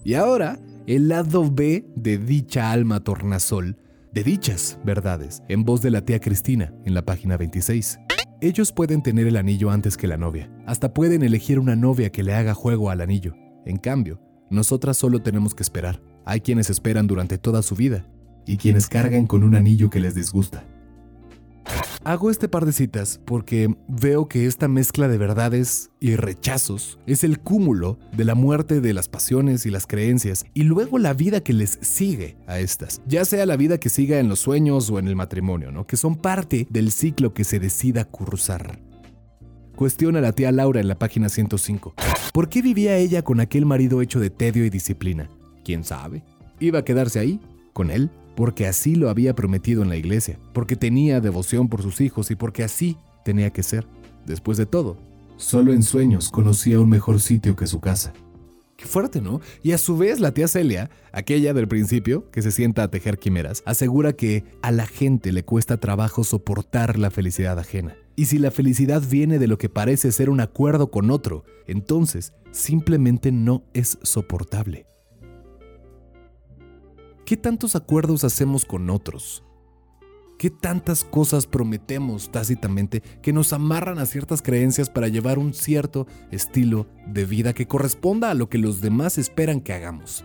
Y 0.04 0.12
ahora, 0.12 0.60
el 0.86 1.08
lado 1.08 1.50
B 1.50 1.86
de 1.96 2.18
dicha 2.18 2.70
alma 2.70 3.02
tornasol, 3.02 3.78
de 4.12 4.24
dichas 4.24 4.78
verdades, 4.84 5.42
en 5.48 5.64
voz 5.64 5.80
de 5.80 5.90
la 5.90 6.02
tía 6.04 6.20
Cristina, 6.20 6.74
en 6.84 6.92
la 6.92 7.06
página 7.06 7.38
26. 7.38 7.98
Ellos 8.40 8.70
pueden 8.70 9.02
tener 9.02 9.26
el 9.26 9.36
anillo 9.36 9.68
antes 9.68 9.96
que 9.96 10.06
la 10.06 10.16
novia. 10.16 10.48
Hasta 10.64 10.94
pueden 10.94 11.24
elegir 11.24 11.58
una 11.58 11.74
novia 11.74 12.10
que 12.10 12.22
le 12.22 12.34
haga 12.34 12.54
juego 12.54 12.88
al 12.88 13.00
anillo. 13.00 13.34
En 13.66 13.78
cambio, 13.78 14.20
nosotras 14.48 14.96
solo 14.96 15.20
tenemos 15.22 15.56
que 15.56 15.64
esperar. 15.64 16.00
Hay 16.24 16.40
quienes 16.40 16.70
esperan 16.70 17.08
durante 17.08 17.36
toda 17.36 17.62
su 17.62 17.74
vida 17.74 18.06
y 18.46 18.56
quienes 18.56 18.86
cargan 18.86 19.26
con 19.26 19.42
un 19.42 19.56
anillo 19.56 19.90
que 19.90 19.98
les 19.98 20.14
disgusta. 20.14 20.64
Hago 22.04 22.30
este 22.30 22.48
par 22.48 22.64
de 22.64 22.72
citas 22.72 23.20
porque 23.24 23.74
veo 23.88 24.28
que 24.28 24.46
esta 24.46 24.68
mezcla 24.68 25.08
de 25.08 25.18
verdades 25.18 25.90
y 26.00 26.14
rechazos 26.14 26.98
es 27.06 27.24
el 27.24 27.40
cúmulo 27.40 27.98
de 28.16 28.24
la 28.24 28.34
muerte 28.34 28.80
de 28.80 28.94
las 28.94 29.08
pasiones 29.08 29.66
y 29.66 29.70
las 29.70 29.86
creencias 29.86 30.46
y 30.54 30.62
luego 30.62 30.98
la 30.98 31.12
vida 31.12 31.40
que 31.40 31.52
les 31.52 31.78
sigue 31.82 32.36
a 32.46 32.60
estas, 32.60 33.02
ya 33.06 33.24
sea 33.24 33.46
la 33.46 33.56
vida 33.56 33.78
que 33.78 33.88
siga 33.88 34.20
en 34.20 34.28
los 34.28 34.38
sueños 34.38 34.88
o 34.90 34.98
en 34.98 35.08
el 35.08 35.16
matrimonio, 35.16 35.72
¿no? 35.72 35.86
que 35.86 35.96
son 35.96 36.14
parte 36.14 36.68
del 36.70 36.92
ciclo 36.92 37.34
que 37.34 37.44
se 37.44 37.58
decida 37.58 38.04
cursar. 38.04 38.78
Cuestiona 39.74 40.20
la 40.20 40.32
tía 40.32 40.52
Laura 40.52 40.80
en 40.80 40.88
la 40.88 40.98
página 40.98 41.28
105. 41.28 41.94
¿Por 42.32 42.48
qué 42.48 42.62
vivía 42.62 42.96
ella 42.96 43.22
con 43.22 43.40
aquel 43.40 43.66
marido 43.66 44.02
hecho 44.02 44.18
de 44.20 44.30
tedio 44.30 44.64
y 44.64 44.70
disciplina? 44.70 45.28
¿Quién 45.64 45.84
sabe? 45.84 46.24
¿Iba 46.60 46.80
a 46.80 46.84
quedarse 46.84 47.18
ahí? 47.18 47.40
¿Con 47.72 47.90
él? 47.90 48.10
Porque 48.38 48.68
así 48.68 48.94
lo 48.94 49.10
había 49.10 49.34
prometido 49.34 49.82
en 49.82 49.88
la 49.88 49.96
iglesia, 49.96 50.38
porque 50.52 50.76
tenía 50.76 51.20
devoción 51.20 51.68
por 51.68 51.82
sus 51.82 52.00
hijos 52.00 52.30
y 52.30 52.36
porque 52.36 52.62
así 52.62 52.96
tenía 53.24 53.50
que 53.50 53.64
ser. 53.64 53.84
Después 54.26 54.56
de 54.58 54.64
todo, 54.64 54.96
solo 55.36 55.72
en 55.72 55.82
sueños 55.82 56.30
conocía 56.30 56.78
un 56.78 56.88
mejor 56.88 57.20
sitio 57.20 57.56
que 57.56 57.66
su 57.66 57.80
casa. 57.80 58.12
Qué 58.76 58.86
fuerte, 58.86 59.20
¿no? 59.20 59.40
Y 59.64 59.72
a 59.72 59.78
su 59.78 59.98
vez 59.98 60.20
la 60.20 60.34
tía 60.34 60.46
Celia, 60.46 60.88
aquella 61.10 61.52
del 61.52 61.66
principio, 61.66 62.30
que 62.30 62.40
se 62.40 62.52
sienta 62.52 62.84
a 62.84 62.90
tejer 62.92 63.18
quimeras, 63.18 63.64
asegura 63.66 64.12
que 64.12 64.44
a 64.62 64.70
la 64.70 64.86
gente 64.86 65.32
le 65.32 65.44
cuesta 65.44 65.78
trabajo 65.78 66.22
soportar 66.22 66.96
la 66.96 67.10
felicidad 67.10 67.58
ajena. 67.58 67.96
Y 68.14 68.26
si 68.26 68.38
la 68.38 68.52
felicidad 68.52 69.02
viene 69.02 69.40
de 69.40 69.48
lo 69.48 69.58
que 69.58 69.68
parece 69.68 70.12
ser 70.12 70.30
un 70.30 70.38
acuerdo 70.38 70.92
con 70.92 71.10
otro, 71.10 71.44
entonces 71.66 72.34
simplemente 72.52 73.32
no 73.32 73.64
es 73.74 73.98
soportable. 74.04 74.86
¿Qué 77.28 77.36
tantos 77.36 77.76
acuerdos 77.76 78.24
hacemos 78.24 78.64
con 78.64 78.88
otros? 78.88 79.44
¿Qué 80.38 80.48
tantas 80.48 81.04
cosas 81.04 81.46
prometemos 81.46 82.32
tácitamente 82.32 83.02
que 83.20 83.34
nos 83.34 83.52
amarran 83.52 83.98
a 83.98 84.06
ciertas 84.06 84.40
creencias 84.40 84.88
para 84.88 85.08
llevar 85.08 85.38
un 85.38 85.52
cierto 85.52 86.06
estilo 86.30 86.86
de 87.06 87.26
vida 87.26 87.52
que 87.52 87.66
corresponda 87.66 88.30
a 88.30 88.34
lo 88.34 88.48
que 88.48 88.56
los 88.56 88.80
demás 88.80 89.18
esperan 89.18 89.60
que 89.60 89.74
hagamos? 89.74 90.24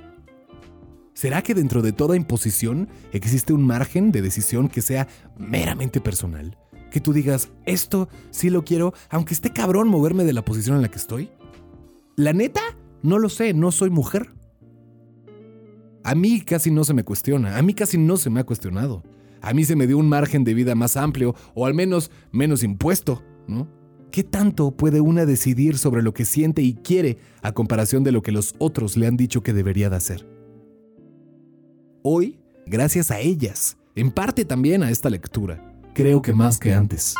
¿Será 1.13 1.41
que 1.41 1.53
dentro 1.53 1.81
de 1.81 1.91
toda 1.91 2.15
imposición 2.15 2.87
existe 3.11 3.51
un 3.51 3.67
margen 3.67 4.13
de 4.13 4.21
decisión 4.21 4.69
que 4.69 4.81
sea 4.81 5.09
meramente 5.37 5.99
personal? 5.99 6.57
Que 6.89 7.01
tú 7.01 7.11
digas, 7.11 7.49
esto 7.65 8.07
sí 8.31 8.49
lo 8.49 8.63
quiero, 8.63 8.93
aunque 9.09 9.33
esté 9.33 9.51
cabrón 9.51 9.89
moverme 9.89 10.23
de 10.23 10.31
la 10.31 10.45
posición 10.45 10.77
en 10.77 10.81
la 10.81 10.89
que 10.89 10.99
estoy. 10.99 11.31
La 12.15 12.31
neta, 12.31 12.61
no 13.01 13.19
lo 13.19 13.27
sé, 13.27 13.53
no 13.53 13.73
soy 13.73 13.89
mujer. 13.89 14.31
A 16.03 16.15
mí 16.15 16.41
casi 16.41 16.71
no 16.71 16.83
se 16.83 16.93
me 16.93 17.03
cuestiona, 17.03 17.57
a 17.57 17.61
mí 17.61 17.73
casi 17.73 17.97
no 17.97 18.17
se 18.17 18.29
me 18.29 18.39
ha 18.39 18.43
cuestionado 18.43 19.03
a 19.43 19.53
mí 19.53 19.65
se 19.65 19.75
me 19.75 19.85
dio 19.85 19.97
un 19.97 20.07
margen 20.07 20.45
de 20.45 20.53
vida 20.53 20.73
más 20.73 20.97
amplio 20.97 21.35
o 21.53 21.65
al 21.65 21.73
menos 21.73 22.09
menos 22.31 22.63
impuesto, 22.63 23.21
¿no? 23.45 23.67
¿Qué 24.09 24.23
tanto 24.23 24.71
puede 24.71 25.01
una 25.01 25.25
decidir 25.25 25.77
sobre 25.77 26.01
lo 26.01 26.13
que 26.13 26.23
siente 26.23 26.61
y 26.61 26.75
quiere 26.75 27.17
a 27.41 27.51
comparación 27.51 28.03
de 28.03 28.13
lo 28.13 28.21
que 28.21 28.31
los 28.31 28.55
otros 28.59 28.95
le 28.95 29.05
han 29.05 29.17
dicho 29.17 29.43
que 29.43 29.51
debería 29.51 29.89
de 29.89 29.97
hacer? 29.97 30.25
Hoy, 32.03 32.39
gracias 32.65 33.11
a 33.11 33.19
ellas, 33.19 33.77
en 33.95 34.11
parte 34.11 34.45
también 34.45 34.81
a 34.81 34.91
esta 34.91 35.09
lectura, 35.09 35.61
creo 35.93 36.21
que 36.21 36.31
más 36.31 36.57
que 36.57 36.73
antes. 36.73 37.15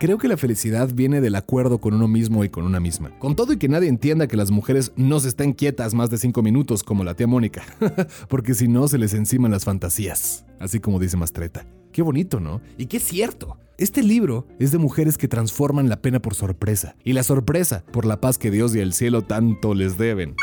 Creo 0.00 0.18
que 0.18 0.28
la 0.28 0.36
felicidad 0.36 0.88
viene 0.92 1.20
del 1.20 1.34
acuerdo 1.34 1.78
con 1.78 1.94
uno 1.94 2.06
mismo 2.06 2.44
y 2.44 2.48
con 2.48 2.64
una 2.64 2.78
misma. 2.78 3.10
Con 3.18 3.34
todo 3.34 3.52
y 3.52 3.58
que 3.58 3.68
nadie 3.68 3.88
entienda 3.88 4.28
que 4.28 4.36
las 4.36 4.50
mujeres 4.50 4.92
no 4.96 5.18
se 5.18 5.28
estén 5.28 5.52
quietas 5.52 5.94
más 5.94 6.08
de 6.10 6.18
cinco 6.18 6.42
minutos 6.42 6.82
como 6.82 7.02
la 7.02 7.14
tía 7.14 7.26
Mónica, 7.26 7.64
porque 8.28 8.54
si 8.54 8.68
no 8.68 8.86
se 8.86 8.98
les 8.98 9.14
enciman 9.14 9.50
las 9.50 9.64
fantasías, 9.64 10.44
así 10.60 10.78
como 10.78 11.00
dice 11.00 11.16
Mastreta. 11.16 11.66
Qué 11.92 12.02
bonito, 12.02 12.38
¿no? 12.38 12.60
Y 12.76 12.86
qué 12.86 13.00
cierto. 13.00 13.56
Este 13.76 14.02
libro 14.02 14.46
es 14.58 14.72
de 14.72 14.78
mujeres 14.78 15.18
que 15.18 15.28
transforman 15.28 15.88
la 15.88 16.00
pena 16.00 16.20
por 16.20 16.34
sorpresa 16.34 16.96
y 17.04 17.12
la 17.12 17.22
sorpresa 17.22 17.84
por 17.92 18.06
la 18.06 18.20
paz 18.20 18.38
que 18.38 18.50
Dios 18.50 18.74
y 18.74 18.80
el 18.80 18.92
cielo 18.92 19.22
tanto 19.22 19.74
les 19.74 19.98
deben 19.98 20.34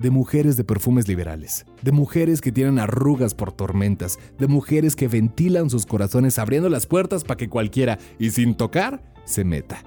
de 0.00 0.10
mujeres 0.10 0.56
de 0.56 0.64
perfumes 0.64 1.06
liberales, 1.08 1.66
de 1.82 1.92
mujeres 1.92 2.40
que 2.40 2.52
tienen 2.52 2.78
arrugas 2.78 3.34
por 3.34 3.52
tormentas, 3.52 4.18
de 4.38 4.46
mujeres 4.46 4.96
que 4.96 5.08
ventilan 5.08 5.68
sus 5.68 5.84
corazones 5.84 6.38
abriendo 6.38 6.70
las 6.70 6.86
puertas 6.86 7.22
para 7.22 7.36
que 7.36 7.50
cualquiera, 7.50 7.98
y 8.18 8.30
sin 8.30 8.54
tocar, 8.54 9.02
se 9.24 9.44
meta. 9.44 9.84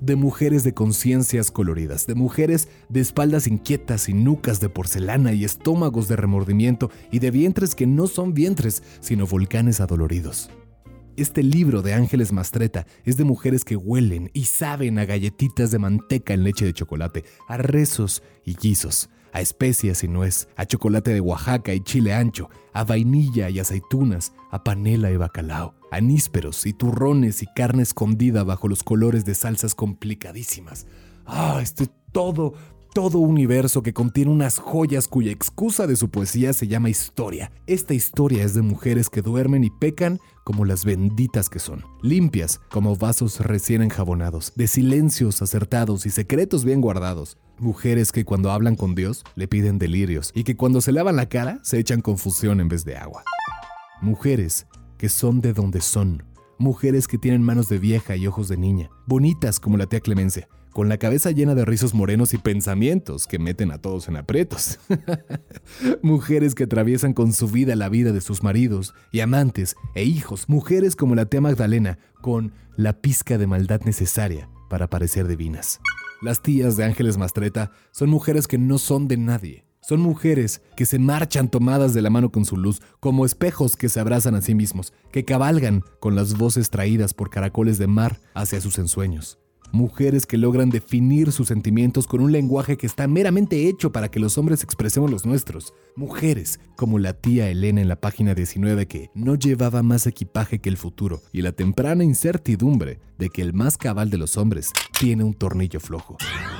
De 0.00 0.16
mujeres 0.16 0.64
de 0.64 0.74
conciencias 0.74 1.52
coloridas, 1.52 2.08
de 2.08 2.16
mujeres 2.16 2.68
de 2.88 3.00
espaldas 3.00 3.46
inquietas 3.46 4.08
y 4.08 4.14
nucas 4.14 4.58
de 4.58 4.68
porcelana 4.68 5.32
y 5.32 5.44
estómagos 5.44 6.08
de 6.08 6.16
remordimiento 6.16 6.90
y 7.12 7.20
de 7.20 7.30
vientres 7.30 7.76
que 7.76 7.86
no 7.86 8.08
son 8.08 8.34
vientres, 8.34 8.82
sino 8.98 9.28
volcanes 9.28 9.80
adoloridos. 9.80 10.50
Este 11.16 11.44
libro 11.44 11.82
de 11.82 11.94
Ángeles 11.94 12.32
Mastreta 12.32 12.86
es 13.04 13.16
de 13.16 13.22
mujeres 13.22 13.64
que 13.64 13.76
huelen 13.76 14.30
y 14.32 14.44
saben 14.44 14.98
a 14.98 15.04
galletitas 15.04 15.70
de 15.70 15.78
manteca 15.78 16.34
en 16.34 16.42
leche 16.42 16.64
de 16.64 16.72
chocolate, 16.72 17.24
a 17.48 17.58
rezos 17.58 18.24
y 18.44 18.54
guisos, 18.54 19.08
a 19.32 19.40
especias 19.40 20.04
y 20.04 20.08
nuez, 20.08 20.48
a 20.56 20.66
chocolate 20.66 21.12
de 21.12 21.20
Oaxaca 21.20 21.74
y 21.74 21.80
chile 21.80 22.14
ancho, 22.14 22.50
a 22.72 22.84
vainilla 22.84 23.50
y 23.50 23.58
aceitunas, 23.58 24.32
a 24.50 24.62
panela 24.62 25.10
y 25.10 25.16
bacalao, 25.16 25.74
a 25.90 26.00
nísperos 26.00 26.66
y 26.66 26.72
turrones 26.72 27.42
y 27.42 27.46
carne 27.46 27.82
escondida 27.82 28.44
bajo 28.44 28.68
los 28.68 28.82
colores 28.82 29.24
de 29.24 29.34
salsas 29.34 29.74
complicadísimas. 29.74 30.86
Ah, 31.26 31.60
este 31.62 31.88
todo, 32.12 32.54
todo 32.92 33.18
universo 33.18 33.82
que 33.82 33.94
contiene 33.94 34.30
unas 34.30 34.58
joyas 34.58 35.08
cuya 35.08 35.32
excusa 35.32 35.86
de 35.86 35.96
su 35.96 36.10
poesía 36.10 36.52
se 36.52 36.68
llama 36.68 36.90
historia. 36.90 37.50
Esta 37.66 37.94
historia 37.94 38.44
es 38.44 38.54
de 38.54 38.62
mujeres 38.62 39.08
que 39.08 39.22
duermen 39.22 39.64
y 39.64 39.70
pecan 39.70 40.18
como 40.44 40.64
las 40.64 40.84
benditas 40.84 41.48
que 41.48 41.58
son, 41.58 41.84
limpias 42.02 42.60
como 42.70 42.96
vasos 42.96 43.40
recién 43.40 43.80
enjabonados, 43.82 44.52
de 44.56 44.66
silencios 44.66 45.40
acertados 45.40 46.04
y 46.04 46.10
secretos 46.10 46.64
bien 46.64 46.80
guardados. 46.80 47.38
Mujeres 47.58 48.12
que 48.12 48.24
cuando 48.24 48.50
hablan 48.50 48.76
con 48.76 48.94
Dios 48.94 49.24
le 49.36 49.48
piden 49.48 49.78
delirios 49.78 50.30
y 50.34 50.44
que 50.44 50.56
cuando 50.56 50.80
se 50.80 50.92
lavan 50.92 51.16
la 51.16 51.28
cara 51.28 51.60
se 51.62 51.78
echan 51.78 52.02
confusión 52.02 52.60
en 52.60 52.68
vez 52.68 52.84
de 52.84 52.96
agua. 52.96 53.22
Mujeres 54.02 54.66
que 54.98 55.08
son 55.08 55.40
de 55.40 55.52
donde 55.52 55.80
son. 55.80 56.24
Mujeres 56.58 57.08
que 57.08 57.18
tienen 57.18 57.42
manos 57.42 57.68
de 57.68 57.78
vieja 57.78 58.16
y 58.16 58.26
ojos 58.26 58.48
de 58.48 58.56
niña, 58.56 58.90
bonitas 59.06 59.58
como 59.58 59.76
la 59.76 59.86
tía 59.86 60.00
Clemencia, 60.00 60.48
con 60.72 60.88
la 60.88 60.96
cabeza 60.96 61.30
llena 61.30 61.54
de 61.54 61.64
rizos 61.64 61.94
morenos 61.94 62.32
y 62.34 62.38
pensamientos 62.38 63.26
que 63.26 63.38
meten 63.38 63.70
a 63.70 63.78
todos 63.78 64.08
en 64.08 64.16
aprietos. 64.16 64.78
mujeres 66.02 66.54
que 66.54 66.64
atraviesan 66.64 67.12
con 67.12 67.32
su 67.32 67.48
vida 67.48 67.76
la 67.76 67.88
vida 67.88 68.12
de 68.12 68.20
sus 68.20 68.42
maridos 68.42 68.94
y 69.12 69.20
amantes 69.20 69.76
e 69.94 70.04
hijos. 70.04 70.48
Mujeres 70.48 70.96
como 70.96 71.14
la 71.14 71.26
tía 71.26 71.40
Magdalena, 71.40 71.98
con 72.20 72.52
la 72.76 73.00
pizca 73.00 73.38
de 73.38 73.46
maldad 73.46 73.82
necesaria 73.82 74.48
para 74.70 74.88
parecer 74.88 75.28
divinas. 75.28 75.80
Las 76.22 76.42
tías 76.42 76.76
de 76.76 76.84
Ángeles 76.84 77.18
Mastreta 77.18 77.72
son 77.90 78.08
mujeres 78.08 78.48
que 78.48 78.58
no 78.58 78.78
son 78.78 79.08
de 79.08 79.18
nadie. 79.18 79.66
Son 79.82 80.00
mujeres 80.00 80.62
que 80.76 80.86
se 80.86 81.00
marchan 81.00 81.50
tomadas 81.50 81.92
de 81.92 82.02
la 82.02 82.08
mano 82.08 82.30
con 82.30 82.44
su 82.44 82.56
luz, 82.56 82.80
como 83.00 83.26
espejos 83.26 83.74
que 83.74 83.88
se 83.88 83.98
abrazan 83.98 84.36
a 84.36 84.40
sí 84.40 84.54
mismos, 84.54 84.92
que 85.10 85.24
cabalgan 85.24 85.82
con 85.98 86.14
las 86.14 86.38
voces 86.38 86.70
traídas 86.70 87.14
por 87.14 87.30
caracoles 87.30 87.78
de 87.78 87.88
mar 87.88 88.20
hacia 88.32 88.60
sus 88.60 88.78
ensueños 88.78 89.41
mujeres 89.72 90.26
que 90.26 90.38
logran 90.38 90.70
definir 90.70 91.32
sus 91.32 91.48
sentimientos 91.48 92.06
con 92.06 92.20
un 92.20 92.32
lenguaje 92.32 92.76
que 92.76 92.86
está 92.86 93.08
meramente 93.08 93.68
hecho 93.68 93.90
para 93.90 94.10
que 94.10 94.20
los 94.20 94.38
hombres 94.38 94.62
expresemos 94.62 95.10
los 95.10 95.26
nuestros, 95.26 95.74
mujeres 95.96 96.60
como 96.76 96.98
la 96.98 97.14
tía 97.14 97.48
Elena 97.48 97.80
en 97.80 97.88
la 97.88 98.00
página 98.00 98.34
19 98.34 98.86
que 98.86 99.10
no 99.14 99.34
llevaba 99.34 99.82
más 99.82 100.06
equipaje 100.06 100.60
que 100.60 100.68
el 100.68 100.76
futuro 100.76 101.22
y 101.32 101.42
la 101.42 101.52
temprana 101.52 102.04
incertidumbre 102.04 103.00
de 103.18 103.28
que 103.30 103.42
el 103.42 103.54
más 103.54 103.78
cabal 103.78 104.10
de 104.10 104.18
los 104.18 104.36
hombres 104.36 104.72
tiene 104.98 105.24
un 105.24 105.34
tornillo 105.34 105.80
flojo. 105.80 106.16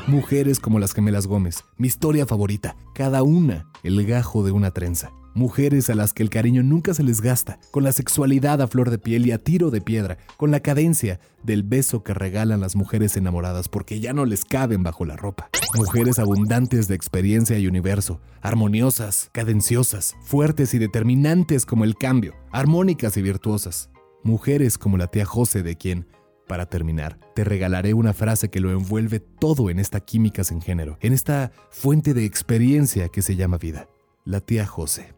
Mujeres 0.07 0.59
como 0.59 0.79
las 0.79 0.93
gemelas 0.95 1.27
Gómez, 1.27 1.65
mi 1.77 1.89
historia 1.89 2.27
favorita, 2.27 2.77
cada 2.95 3.23
una 3.23 3.71
el 3.83 4.05
gajo 4.07 4.45
de 4.45 4.53
una 4.53 4.71
trenza 4.71 5.13
mujeres 5.35 5.91
a 5.91 5.95
las 5.95 6.13
que 6.13 6.23
el 6.23 6.31
cariño 6.31 6.63
nunca 6.63 6.95
se 6.95 7.03
les 7.03 7.21
gasta, 7.21 7.59
con 7.71 7.85
la 7.85 7.93
sexualidad 7.93 8.61
a 8.61 8.67
flor 8.67 8.91
de 8.91 8.99
piel 8.99 9.27
y 9.27 9.33
a 9.33 9.39
tiro 9.39 9.71
de 9.71 9.81
piedra, 9.81 10.19
con 10.37 10.51
la 10.51 10.61
cadencia 10.61 11.21
del 11.43 11.63
beso 11.63 12.03
que 12.03 12.15
regalan 12.15 12.61
las 12.61 12.77
mujeres 12.77 13.17
enamoradas 13.17 13.69
porque 13.69 14.01
ya 14.01 14.13
no 14.13 14.25
les 14.25 14.45
caben 14.45 14.83
bajo 14.83 15.05
la 15.05 15.17
ropa. 15.17 15.51
Mujeres 15.75 16.19
abundantes 16.19 16.89
de 16.89 16.95
experiencia 16.95 17.59
y 17.59 17.67
universo, 17.67 18.21
armoniosas, 18.41 19.31
cadenciosas, 19.33 20.15
fuertes 20.23 20.75
y 20.75 20.79
determinantes 20.79 21.67
como 21.67 21.85
el 21.85 21.97
cambio, 21.97 22.35
armónicas 22.51 23.17
y 23.17 23.23
virtuosas. 23.23 23.91
Mujeres 24.23 24.79
como 24.79 24.99
la 24.99 25.09
tía 25.09 25.25
José 25.25 25.63
de 25.63 25.77
quien, 25.77 26.07
para 26.47 26.67
terminar, 26.67 27.19
te 27.35 27.45
regalaré 27.45 27.95
una 27.95 28.13
frase 28.13 28.51
que 28.51 28.61
lo 28.61 28.71
envuelve 28.71 29.21
todo 29.21 29.71
en 29.71 29.79
esta 29.79 30.01
química 30.01 30.45
sin 30.45 30.61
género, 30.61 30.99
en 31.01 31.13
esta 31.13 31.51
fuente 31.71 32.15
de 32.15 32.25
experiencia 32.25 33.09
que 33.09 33.23
se 33.23 33.37
llama 33.37 33.59
vida 33.59 33.89
la 34.25 34.41
tía 34.41 34.67
José. 34.67 35.15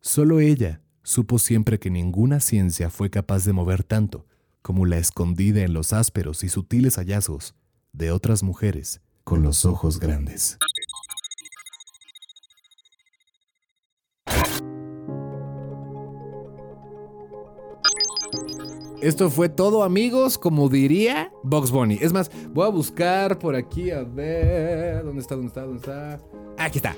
Solo 0.00 0.40
ella 0.40 0.80
supo 1.02 1.38
siempre 1.38 1.78
que 1.78 1.90
ninguna 1.90 2.40
ciencia 2.40 2.90
fue 2.90 3.10
capaz 3.10 3.44
de 3.44 3.52
mover 3.52 3.84
tanto 3.84 4.26
como 4.62 4.86
la 4.86 4.98
escondida 4.98 5.62
en 5.62 5.72
los 5.72 5.92
ásperos 5.92 6.44
y 6.44 6.48
sutiles 6.48 6.96
hallazgos 6.96 7.54
de 7.92 8.10
otras 8.10 8.42
mujeres 8.42 9.00
con 9.24 9.42
los 9.42 9.64
ojos 9.64 9.98
grandes. 10.00 10.58
Esto 19.00 19.30
fue 19.30 19.48
todo, 19.48 19.84
amigos, 19.84 20.38
como 20.38 20.68
diría 20.68 21.30
Box 21.44 21.70
Bunny. 21.70 21.98
Es 22.00 22.12
más, 22.12 22.30
voy 22.50 22.66
a 22.66 22.70
buscar 22.70 23.38
por 23.38 23.54
aquí 23.54 23.92
a 23.92 24.02
ver. 24.02 25.04
¿Dónde 25.04 25.20
está? 25.20 25.36
¿Dónde 25.36 25.48
está? 25.48 25.60
¿Dónde 25.62 25.78
está? 25.78 26.20
Aquí 26.58 26.78
está 26.78 26.96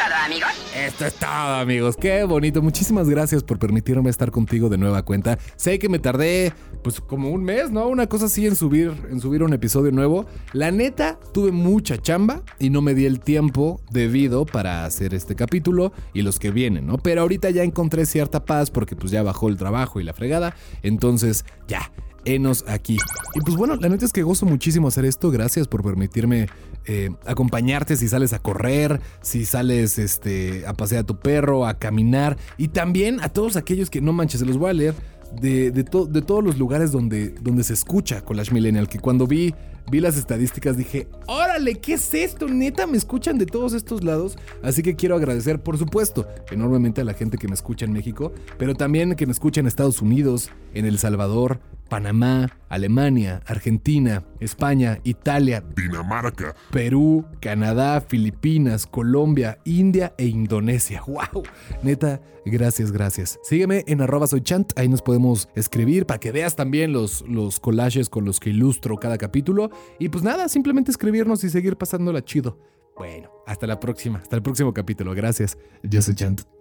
amigos. 0.00 0.50
Esto 0.76 1.06
es 1.06 1.14
todo, 1.14 1.28
amigos. 1.30 1.96
Qué 1.96 2.24
bonito. 2.24 2.62
Muchísimas 2.62 3.08
gracias 3.08 3.42
por 3.42 3.58
permitirme 3.58 4.10
estar 4.10 4.30
contigo 4.30 4.68
de 4.68 4.78
nueva 4.78 5.02
cuenta. 5.02 5.38
Sé 5.56 5.78
que 5.78 5.88
me 5.88 5.98
tardé, 5.98 6.52
pues, 6.82 7.00
como 7.00 7.30
un 7.30 7.44
mes, 7.44 7.70
¿no? 7.70 7.88
Una 7.88 8.06
cosa 8.06 8.26
así 8.26 8.46
en 8.46 8.56
subir, 8.56 8.92
en 9.10 9.20
subir 9.20 9.42
un 9.42 9.52
episodio 9.52 9.92
nuevo. 9.92 10.26
La 10.52 10.70
neta, 10.70 11.18
tuve 11.32 11.52
mucha 11.52 11.98
chamba 11.98 12.42
y 12.58 12.70
no 12.70 12.82
me 12.82 12.94
di 12.94 13.06
el 13.06 13.20
tiempo 13.20 13.80
debido 13.90 14.46
para 14.46 14.84
hacer 14.84 15.14
este 15.14 15.34
capítulo 15.34 15.92
y 16.12 16.22
los 16.22 16.38
que 16.38 16.50
vienen, 16.50 16.86
¿no? 16.86 16.98
Pero 16.98 17.22
ahorita 17.22 17.50
ya 17.50 17.62
encontré 17.62 18.06
cierta 18.06 18.44
paz 18.44 18.70
porque, 18.70 18.96
pues, 18.96 19.10
ya 19.12 19.22
bajó 19.22 19.48
el 19.48 19.56
trabajo 19.56 20.00
y 20.00 20.04
la 20.04 20.14
fregada. 20.14 20.54
Entonces, 20.82 21.44
ya 21.68 21.90
enos 22.24 22.64
aquí. 22.68 22.98
Y 23.34 23.40
pues 23.40 23.56
bueno, 23.56 23.76
la 23.76 23.88
neta 23.88 24.04
es 24.04 24.12
que 24.12 24.22
gozo 24.22 24.46
muchísimo 24.46 24.88
hacer 24.88 25.04
esto. 25.04 25.30
Gracias 25.30 25.68
por 25.68 25.82
permitirme 25.82 26.48
eh, 26.86 27.10
acompañarte 27.26 27.96
si 27.96 28.08
sales 28.08 28.32
a 28.32 28.38
correr, 28.38 29.00
si 29.20 29.44
sales 29.44 29.98
este, 29.98 30.66
a 30.66 30.74
pasear 30.74 31.02
a 31.02 31.06
tu 31.06 31.18
perro, 31.18 31.66
a 31.66 31.78
caminar. 31.78 32.36
Y 32.58 32.68
también 32.68 33.20
a 33.20 33.28
todos 33.28 33.56
aquellos 33.56 33.90
que 33.90 34.00
no 34.00 34.12
manches, 34.12 34.40
se 34.40 34.46
los 34.46 34.58
voy 34.58 34.70
a 34.70 34.74
leer 34.74 34.94
de, 35.40 35.70
de, 35.70 35.82
de 35.82 36.22
todos 36.22 36.44
los 36.44 36.58
lugares 36.58 36.92
donde, 36.92 37.30
donde 37.30 37.64
se 37.64 37.74
escucha 37.74 38.22
Collage 38.22 38.52
Millennial. 38.52 38.88
Que 38.88 38.98
cuando 38.98 39.26
vi 39.26 39.54
vi 39.90 40.00
las 40.00 40.16
estadísticas, 40.16 40.76
dije, 40.76 41.08
órale, 41.26 41.74
¿qué 41.76 41.94
es 41.94 42.14
esto? 42.14 42.48
Neta, 42.48 42.86
me 42.86 42.96
escuchan 42.96 43.38
de 43.38 43.46
todos 43.46 43.72
estos 43.74 44.02
lados. 44.02 44.36
Así 44.62 44.82
que 44.82 44.96
quiero 44.96 45.16
agradecer, 45.16 45.62
por 45.62 45.78
supuesto, 45.78 46.26
enormemente 46.50 47.00
a 47.00 47.04
la 47.04 47.14
gente 47.14 47.38
que 47.38 47.48
me 47.48 47.54
escucha 47.54 47.84
en 47.84 47.92
México, 47.92 48.32
pero 48.58 48.74
también 48.74 49.14
que 49.14 49.26
me 49.26 49.32
escucha 49.32 49.60
en 49.60 49.66
Estados 49.66 50.00
Unidos, 50.00 50.50
en 50.72 50.86
El 50.86 50.98
Salvador, 50.98 51.60
Panamá, 51.94 52.50
Alemania, 52.70 53.40
Argentina, 53.46 54.24
España, 54.40 54.98
Italia, 55.04 55.62
Dinamarca, 55.76 56.56
Perú, 56.72 57.24
Canadá, 57.40 58.00
Filipinas, 58.00 58.84
Colombia, 58.84 59.58
India 59.64 60.12
e 60.18 60.26
Indonesia. 60.26 61.04
¡Wow! 61.06 61.44
Neta, 61.84 62.20
gracias, 62.44 62.90
gracias. 62.90 63.38
Sígueme 63.44 63.84
en 63.86 64.00
arroba 64.00 64.26
soy 64.26 64.40
chant, 64.40 64.76
ahí 64.76 64.88
nos 64.88 65.02
podemos 65.02 65.48
escribir 65.54 66.04
para 66.04 66.18
que 66.18 66.32
veas 66.32 66.56
también 66.56 66.92
los, 66.92 67.22
los 67.28 67.60
collages 67.60 68.08
con 68.08 68.24
los 68.24 68.40
que 68.40 68.50
ilustro 68.50 68.96
cada 68.96 69.16
capítulo. 69.16 69.70
Y 70.00 70.08
pues 70.08 70.24
nada, 70.24 70.48
simplemente 70.48 70.90
escribirnos 70.90 71.44
y 71.44 71.48
seguir 71.48 71.76
pasándola 71.76 72.24
chido. 72.24 72.58
Bueno, 72.96 73.30
hasta 73.46 73.68
la 73.68 73.78
próxima, 73.78 74.18
hasta 74.18 74.34
el 74.34 74.42
próximo 74.42 74.74
capítulo. 74.74 75.14
Gracias. 75.14 75.56
Yo 75.84 76.02
soy 76.02 76.16
Chant. 76.16 76.53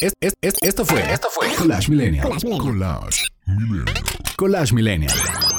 Es, 0.00 0.12
es, 0.20 0.32
es, 0.40 0.54
esto 0.62 0.84
fue. 0.84 1.00
Esto 1.12 1.28
fue 1.28 1.48
Collage 1.56 1.90
Millennial. 1.90 2.22
Collage 2.24 2.46
Millennial. 2.46 2.72
Collage 2.76 3.26
Millennial. 3.46 3.94
Collage 4.36 4.72
Millennial. 4.72 5.57